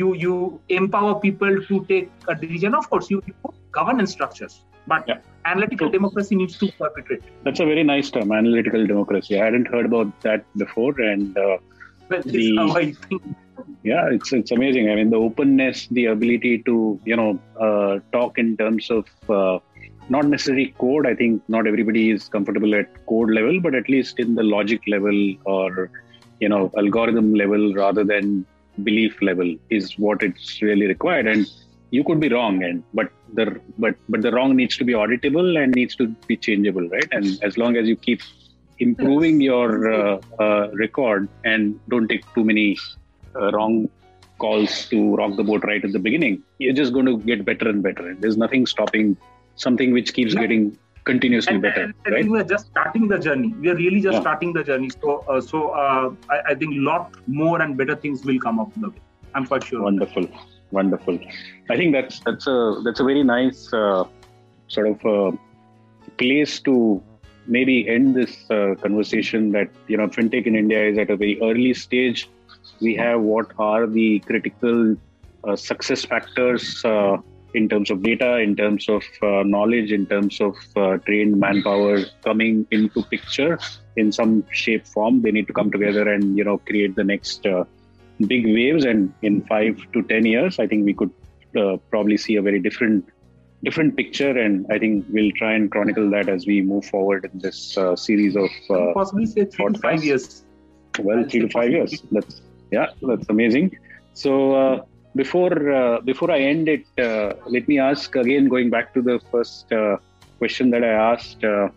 you 0.00 0.14
you 0.14 0.60
empower 0.68 1.14
people 1.20 1.60
to 1.68 1.84
take 1.88 2.10
a 2.28 2.34
decision. 2.34 2.74
Of 2.74 2.88
course 2.90 3.10
you, 3.10 3.22
you 3.26 3.34
put 3.44 3.54
governance 3.72 4.12
structures 4.12 4.60
but 4.86 5.04
Yeah. 5.08 5.18
analytical 5.46 5.88
So- 5.88 5.92
democracy 5.92 6.36
needs 6.36 6.58
to 6.58 6.70
perpetrate. 6.78 7.22
That's 7.44 7.60
a 7.60 7.64
very 7.64 7.82
nice 7.82 8.10
term, 8.10 8.32
analytical 8.32 8.86
democracy. 8.86 9.40
I 9.40 9.44
hadn't 9.46 9.68
heard 9.68 9.86
about 9.86 10.20
that 10.22 10.44
before, 10.64 10.92
and 11.00 11.36
uh, 11.38 11.56
well 12.10 12.22
this 12.22 12.34
is 12.34 12.50
The- 12.50 12.56
how 12.58 12.76
i 12.80 12.92
think 12.92 13.22
yeah, 13.82 14.08
it's 14.10 14.32
it's 14.32 14.50
amazing. 14.50 14.90
I 14.90 14.94
mean, 14.94 15.10
the 15.10 15.16
openness, 15.16 15.88
the 15.90 16.06
ability 16.06 16.62
to 16.64 17.00
you 17.04 17.16
know 17.16 17.38
uh, 17.60 18.00
talk 18.12 18.38
in 18.38 18.56
terms 18.56 18.90
of 18.90 19.06
uh, 19.28 19.58
not 20.08 20.26
necessarily 20.26 20.74
code. 20.78 21.06
I 21.06 21.14
think 21.14 21.42
not 21.48 21.66
everybody 21.66 22.10
is 22.10 22.28
comfortable 22.28 22.74
at 22.74 23.06
code 23.06 23.30
level, 23.30 23.60
but 23.60 23.74
at 23.74 23.88
least 23.88 24.18
in 24.18 24.34
the 24.34 24.42
logic 24.42 24.82
level 24.86 25.34
or 25.44 25.90
you 26.40 26.48
know 26.48 26.70
algorithm 26.76 27.34
level 27.34 27.74
rather 27.74 28.04
than 28.04 28.46
belief 28.82 29.20
level 29.22 29.54
is 29.70 29.98
what 29.98 30.22
it's 30.22 30.60
really 30.60 30.86
required. 30.86 31.26
And 31.26 31.46
you 31.90 32.02
could 32.02 32.20
be 32.20 32.28
wrong, 32.28 32.62
and 32.64 32.82
but 32.92 33.10
the 33.34 33.60
but 33.78 33.94
but 34.08 34.22
the 34.22 34.32
wrong 34.32 34.56
needs 34.56 34.76
to 34.78 34.84
be 34.84 34.94
auditable 34.94 35.62
and 35.62 35.74
needs 35.74 35.94
to 35.96 36.08
be 36.26 36.36
changeable, 36.36 36.88
right? 36.88 37.08
And 37.12 37.38
as 37.42 37.56
long 37.56 37.76
as 37.76 37.86
you 37.86 37.96
keep 37.96 38.20
improving 38.78 39.40
your 39.40 39.92
uh, 39.92 40.20
uh, 40.40 40.70
record 40.72 41.28
and 41.44 41.78
don't 41.88 42.08
take 42.08 42.24
too 42.34 42.44
many 42.44 42.76
uh, 43.40 43.50
wrong 43.52 43.88
calls 44.38 44.86
to 44.88 45.16
rock 45.16 45.36
the 45.36 45.44
boat 45.44 45.64
right 45.64 45.84
at 45.84 45.92
the 45.92 45.98
beginning, 45.98 46.42
you're 46.58 46.72
just 46.74 46.92
going 46.92 47.06
to 47.06 47.18
get 47.18 47.44
better 47.44 47.68
and 47.68 47.82
better. 47.82 48.14
There's 48.14 48.36
nothing 48.36 48.66
stopping 48.66 49.16
something 49.56 49.92
which 49.92 50.12
keeps 50.14 50.34
Yeah. 50.34 50.40
getting 50.42 50.76
continuously 51.04 51.54
and, 51.54 51.62
better. 51.62 51.82
And 51.82 51.94
I 52.06 52.10
right? 52.10 52.28
we're 52.28 52.44
just 52.44 52.66
starting 52.66 53.08
the 53.08 53.18
journey. 53.18 53.54
We 53.60 53.70
are 53.70 53.76
really 53.76 54.00
just 54.00 54.14
Yeah. 54.14 54.20
starting 54.20 54.52
the 54.52 54.64
journey. 54.64 54.90
So, 55.00 55.24
uh, 55.28 55.40
so 55.40 55.68
uh, 55.68 56.14
I, 56.30 56.40
I 56.50 56.54
think 56.54 56.74
a 56.74 56.80
lot 56.80 57.14
more 57.26 57.62
and 57.62 57.76
better 57.76 57.94
things 57.94 58.24
will 58.24 58.40
come 58.40 58.58
up 58.58 58.72
the 58.76 58.90
way. 58.90 59.00
I'm 59.34 59.46
quite 59.46 59.64
sure. 59.64 59.82
Wonderful, 59.82 60.26
wonderful. 60.70 61.18
I 61.70 61.76
think 61.76 61.92
that's 61.92 62.20
that's 62.20 62.46
a 62.46 62.80
that's 62.84 63.00
a 63.00 63.04
very 63.04 63.24
nice 63.24 63.72
uh, 63.72 64.04
sort 64.68 64.86
of 64.88 65.04
uh, 65.04 65.36
place 66.18 66.60
to 66.60 67.02
maybe 67.46 67.88
end 67.88 68.14
this 68.14 68.48
uh, 68.50 68.74
conversation. 68.80 69.50
That 69.52 69.68
you 69.88 69.96
know, 69.96 70.06
fintech 70.08 70.46
in 70.46 70.56
India 70.56 70.84
is 70.84 70.98
at 70.98 71.10
a 71.10 71.16
very 71.16 71.40
early 71.42 71.74
stage. 71.74 72.28
We 72.80 72.94
have 72.96 73.20
what 73.20 73.52
are 73.58 73.86
the 73.86 74.18
critical 74.20 74.96
uh, 75.44 75.56
success 75.56 76.04
factors 76.04 76.84
uh, 76.84 77.18
in 77.54 77.68
terms 77.68 77.90
of 77.90 78.02
data, 78.02 78.38
in 78.38 78.56
terms 78.56 78.88
of 78.88 79.02
uh, 79.22 79.42
knowledge, 79.44 79.92
in 79.92 80.06
terms 80.06 80.40
of 80.40 80.54
uh, 80.76 80.98
trained 80.98 81.38
manpower 81.38 81.98
coming 82.24 82.66
into 82.70 83.02
picture 83.04 83.58
in 83.96 84.10
some 84.10 84.44
shape 84.50 84.86
form. 84.86 85.22
They 85.22 85.30
need 85.30 85.46
to 85.46 85.52
come 85.52 85.70
together 85.70 86.12
and 86.12 86.36
you 86.36 86.44
know 86.44 86.58
create 86.58 86.96
the 86.96 87.04
next 87.04 87.46
uh, 87.46 87.64
big 88.26 88.46
waves. 88.46 88.84
And 88.84 89.12
in 89.22 89.42
five 89.42 89.80
to 89.92 90.02
ten 90.02 90.26
years, 90.26 90.58
I 90.58 90.66
think 90.66 90.84
we 90.84 90.94
could 90.94 91.12
uh, 91.56 91.76
probably 91.90 92.16
see 92.16 92.36
a 92.36 92.42
very 92.42 92.60
different 92.60 93.04
different 93.62 93.96
picture. 93.96 94.36
And 94.36 94.66
I 94.70 94.78
think 94.78 95.06
we'll 95.10 95.32
try 95.32 95.52
and 95.54 95.70
chronicle 95.70 96.10
that 96.10 96.28
as 96.28 96.46
we 96.46 96.60
move 96.60 96.84
forward 96.86 97.30
in 97.32 97.38
this 97.38 97.78
uh, 97.78 97.94
series 97.96 98.36
of 98.36 98.50
uh, 98.70 98.92
Possibly 98.94 99.26
say 99.26 99.44
three 99.44 99.72
to 99.72 99.78
five 99.78 100.02
years. 100.02 100.44
well 101.00 101.18
I'll 101.18 101.28
three 101.28 101.40
to 101.40 101.48
five 101.48 101.70
years 101.70 102.02
that's 102.12 102.40
yeah 102.76 102.88
that's 103.08 103.28
amazing. 103.28 103.68
So 104.22 104.30
uh, 104.62 104.84
before 105.20 105.54
uh, 105.80 106.00
before 106.10 106.30
i 106.36 106.40
end 106.52 106.68
it 106.76 106.86
uh, 107.06 107.28
let 107.54 107.64
me 107.70 107.76
ask 107.90 108.16
again 108.22 108.48
going 108.54 108.68
back 108.76 108.92
to 108.96 109.00
the 109.08 109.16
first 109.30 109.72
uh, 109.80 109.96
question 110.40 110.70
that 110.74 110.84
i 110.90 110.94
asked 111.12 111.42
uh, 111.44 111.68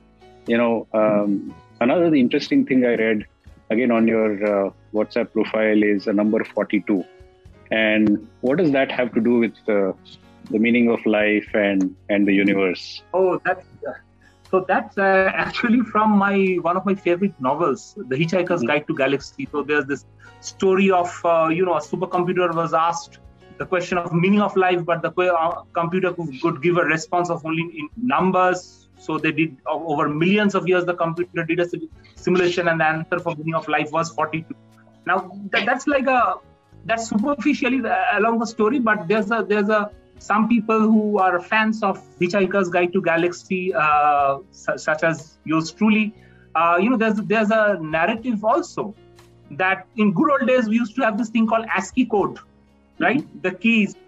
you 0.52 0.58
know 0.62 0.88
um, 1.00 1.32
another 1.86 2.10
interesting 2.24 2.66
thing 2.70 2.84
i 2.92 2.96
read 3.06 3.20
again 3.74 3.92
on 3.98 4.08
your 4.14 4.32
uh, 4.54 4.70
whatsapp 4.98 5.32
profile 5.38 5.84
is 5.94 6.08
a 6.08 6.14
number 6.22 6.44
42 6.44 7.04
and 7.70 8.28
what 8.42 8.58
does 8.58 8.72
that 8.72 8.92
have 9.00 9.14
to 9.18 9.22
do 9.30 9.36
with 9.44 9.58
the 10.52 10.60
meaning 10.60 10.90
of 10.90 11.06
life 11.06 11.50
and 11.54 11.96
and 12.10 12.28
the 12.28 12.34
universe? 12.34 13.04
Oh, 13.14 13.40
that's 13.44 13.66
so. 14.52 14.66
That's 14.68 14.98
uh, 14.98 15.32
actually 15.34 15.82
from 15.82 16.12
my 16.18 16.58
one 16.62 16.78
of 16.78 16.86
my 16.86 16.96
favorite 16.96 17.36
novels, 17.40 17.96
The 17.98 18.16
Hitchhiker's 18.16 18.64
Mhm. 18.64 18.68
Guide 18.68 18.86
to 18.88 18.96
Galaxy. 18.96 19.48
So 19.52 19.64
there's 19.64 19.86
this 19.86 20.06
story 20.40 20.90
of 20.92 21.10
uh, 21.26 21.48
you 21.52 21.66
know 21.66 21.76
a 21.76 21.82
supercomputer 21.82 22.54
was 22.56 22.74
asked 22.74 23.20
the 23.60 23.66
question 23.66 23.98
of 23.98 24.14
meaning 24.14 24.42
of 24.42 24.56
life, 24.56 24.86
but 24.86 25.02
the 25.02 25.12
uh, 25.34 25.62
computer 25.74 26.14
could, 26.42 26.62
give 26.62 26.78
a 26.78 26.84
response 26.84 27.30
of 27.30 27.46
only 27.46 27.64
in 27.64 27.90
numbers. 27.96 28.90
So 28.98 29.18
they 29.18 29.32
did 29.32 29.58
over 29.68 30.10
millions 30.10 30.56
of 30.56 30.68
years. 30.68 30.86
The 30.86 30.96
computer 30.96 31.44
did 31.44 31.60
a 31.60 31.68
simulation, 32.16 32.68
and 32.68 32.80
the 32.80 32.86
answer 32.86 33.20
for 33.20 33.36
meaning 33.36 33.56
of 33.56 33.68
life 33.68 33.92
was 33.92 34.12
42. 34.12 34.54
Now 35.06 35.32
that, 35.52 35.66
that's 35.66 35.88
like 35.88 36.08
a 36.08 36.36
that's 36.86 37.10
superficially 37.10 37.82
along 38.14 38.40
the 38.40 38.48
story, 38.48 38.80
but 38.80 39.08
there's 39.08 39.32
a 39.32 39.46
there's 39.48 39.70
a 39.70 39.92
some 40.19 40.47
people 40.47 40.80
who 40.80 41.19
are 41.19 41.39
fans 41.39 41.84
of 41.84 42.01
Hitchhiker's 42.19 42.69
Guide 42.69 42.93
to 42.93 43.01
Galaxy, 43.01 43.73
uh, 43.73 44.38
su- 44.51 44.77
such 44.77 45.03
as 45.03 45.38
yours 45.45 45.71
truly, 45.71 46.13
uh, 46.56 46.77
you 46.82 46.89
know, 46.89 46.97
there's 46.97 47.15
there's 47.34 47.51
a 47.51 47.77
narrative 47.82 48.43
also 48.43 48.93
that 49.51 49.88
in 49.95 50.13
good 50.13 50.32
old 50.32 50.47
days 50.47 50.67
we 50.67 50.75
used 50.75 50.95
to 50.95 51.01
have 51.03 51.17
this 51.17 51.30
thing 51.30 51.47
called 51.47 51.65
ASCII 51.75 52.06
code, 52.06 52.38
right? 52.99 53.25
The 53.43 53.51
keys. 53.51 53.95
Uh, 53.95 53.99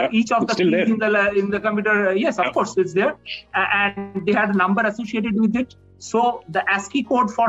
Mm-hmm. 0.00 0.14
Each 0.16 0.32
of 0.32 0.46
the 0.46 0.54
keys 0.54 0.70
there. 0.70 0.84
in 0.86 0.98
the 0.98 1.32
in 1.40 1.50
the 1.50 1.60
computer, 1.60 2.08
uh, 2.08 2.12
yes, 2.12 2.38
of 2.38 2.46
Yeah. 2.46 2.52
course, 2.52 2.76
it's 2.78 2.94
there, 2.94 3.14
and 3.54 4.26
they 4.26 4.32
had 4.32 4.48
a 4.54 4.56
number 4.56 4.80
associated 4.82 5.38
with 5.38 5.54
it. 5.54 5.74
So 5.98 6.42
the 6.48 6.62
ASCII 6.76 7.02
code 7.02 7.30
for 7.30 7.48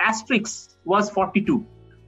asterisk 0.00 0.72
was 0.84 1.10
42, 1.10 1.64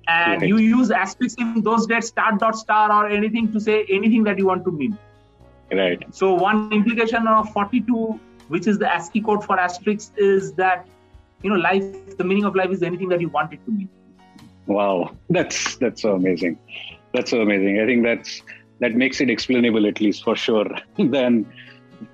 and 0.09 0.41
Right. 0.43 0.49
you 0.49 0.59
use 0.59 0.91
asterisk 0.91 1.41
in 1.41 1.63
those 1.63 1.87
days, 1.87 2.09
star 2.09 2.37
dot 2.39 2.57
star 2.57 2.91
or 2.93 3.07
anything 3.09 3.53
to 3.53 3.61
say 3.61 3.85
anything 3.89 4.25
that 4.25 4.39
you 4.39 4.47
want 4.47 4.65
to 4.65 4.73
mean. 4.73 4.99
Right 5.73 6.03
So 6.15 6.35
one 6.35 6.73
implication 6.73 7.27
of 7.27 7.53
42, 7.53 8.21
which 8.49 8.67
is 8.67 8.79
the 8.79 8.93
ASCII 8.93 9.21
code 9.21 9.45
for 9.45 9.59
asterisk, 9.59 10.13
is 10.17 10.53
that 10.55 10.87
you 11.43 11.51
know 11.51 11.57
life, 11.57 12.17
the 12.17 12.25
meaning 12.25 12.45
of 12.45 12.57
life 12.57 12.71
is 12.71 12.83
anything 12.83 13.09
that 13.11 13.21
you 13.21 13.29
want 13.29 13.53
it 13.53 13.65
to 13.65 13.71
mean. 13.71 13.89
Wow, 14.67 15.17
that's 15.31 15.77
that's 15.77 16.03
so 16.03 16.15
amazing. 16.15 16.59
That's 17.15 17.31
so 17.31 17.41
amazing. 17.41 17.81
I 17.81 17.87
think 17.87 18.05
that's 18.05 18.43
that 18.81 18.95
makes 18.95 19.21
it 19.21 19.31
explainable 19.31 19.87
at 19.87 20.01
least 20.01 20.25
for 20.25 20.37
sure 20.37 20.69
than 20.99 21.47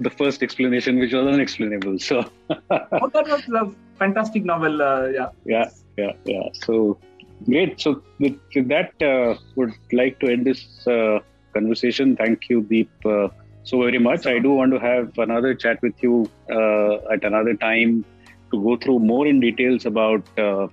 the 0.01 0.11
first 0.11 0.43
explanation, 0.43 0.99
which 0.99 1.13
was 1.13 1.27
unexplainable. 1.27 1.99
So 1.99 2.25
oh, 2.51 3.11
that 3.13 3.27
was 3.29 3.43
a 3.49 3.71
fantastic 3.99 4.45
novel. 4.45 4.83
Uh, 4.83 5.07
yeah. 5.07 5.29
yeah, 5.45 5.71
yeah, 5.97 6.13
yeah. 6.25 6.49
So 6.53 6.99
great. 7.45 7.81
So 7.81 8.03
with, 8.19 8.39
with 8.55 8.69
that, 8.69 9.03
uh, 9.03 9.39
would 9.57 9.73
like 9.93 10.21
to 10.21 10.29
end 10.33 10.47
this 10.47 10.87
uh, 10.87 11.21
conversation. 11.53 12.17
Thank 12.17 12.49
you, 12.49 12.63
Deep, 12.63 12.91
uh, 13.05 13.29
so 13.65 13.81
very 13.81 13.99
much. 13.99 14.27
I 14.27 14.39
do 14.39 14.51
want 14.51 14.73
to 14.73 14.79
have 14.79 15.19
another 15.19 15.55
chat 15.55 15.81
with 15.83 15.95
you 16.03 16.31
uh, 16.51 16.97
at 17.13 17.25
another 17.25 17.55
time 17.55 18.05
to 18.53 18.63
go 18.63 18.77
through 18.77 19.01
more 19.01 19.27
in 19.27 19.41
details 19.41 19.87
about 19.87 20.23
uh, 20.39 20.69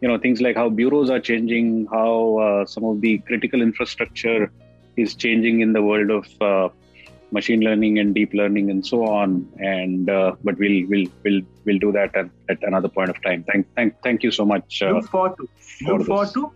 you 0.00 0.08
know 0.08 0.18
things 0.18 0.40
like 0.40 0.56
how 0.56 0.68
bureaus 0.68 1.10
are 1.10 1.20
changing, 1.20 1.86
how 1.90 2.38
uh, 2.38 2.66
some 2.66 2.84
of 2.84 3.00
the 3.00 3.18
critical 3.18 3.62
infrastructure 3.62 4.52
is 4.96 5.14
changing 5.14 5.60
in 5.60 5.72
the 5.72 5.82
world 5.82 6.10
of 6.10 6.26
uh, 6.40 6.68
machine 7.32 7.60
learning 7.60 7.98
and 7.98 8.14
deep 8.14 8.32
learning 8.34 8.70
and 8.70 8.86
so 8.86 9.04
on. 9.06 9.48
And 9.58 10.10
uh, 10.10 10.36
but 10.44 10.58
we'll 10.58 10.86
we'll 10.88 11.06
we'll 11.24 11.42
we'll 11.64 11.78
do 11.78 11.92
that 11.92 12.14
at, 12.14 12.28
at 12.48 12.62
another 12.62 12.88
point 12.88 13.10
of 13.10 13.20
time. 13.22 13.44
Thank 13.50 13.66
thank 13.74 14.00
thank 14.02 14.22
you 14.22 14.30
so 14.30 14.44
much. 14.44 14.82
Uh, 14.82 14.92
Look 14.92 15.08
forward 15.08 15.36
to. 15.38 15.48
for 15.84 15.98
Look 15.98 16.06
forward 16.06 16.26
this. 16.26 16.34
to. 16.34 16.52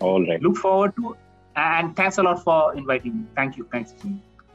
all 0.00 0.26
right. 0.26 0.42
Look 0.42 0.56
forward 0.56 0.94
to. 0.96 1.16
And 1.56 1.96
thanks 1.96 2.18
a 2.18 2.22
lot 2.22 2.44
for 2.44 2.76
inviting 2.76 3.20
me. 3.20 3.26
Thank 3.34 3.56
you. 3.56 3.68
Thanks. 3.72 3.94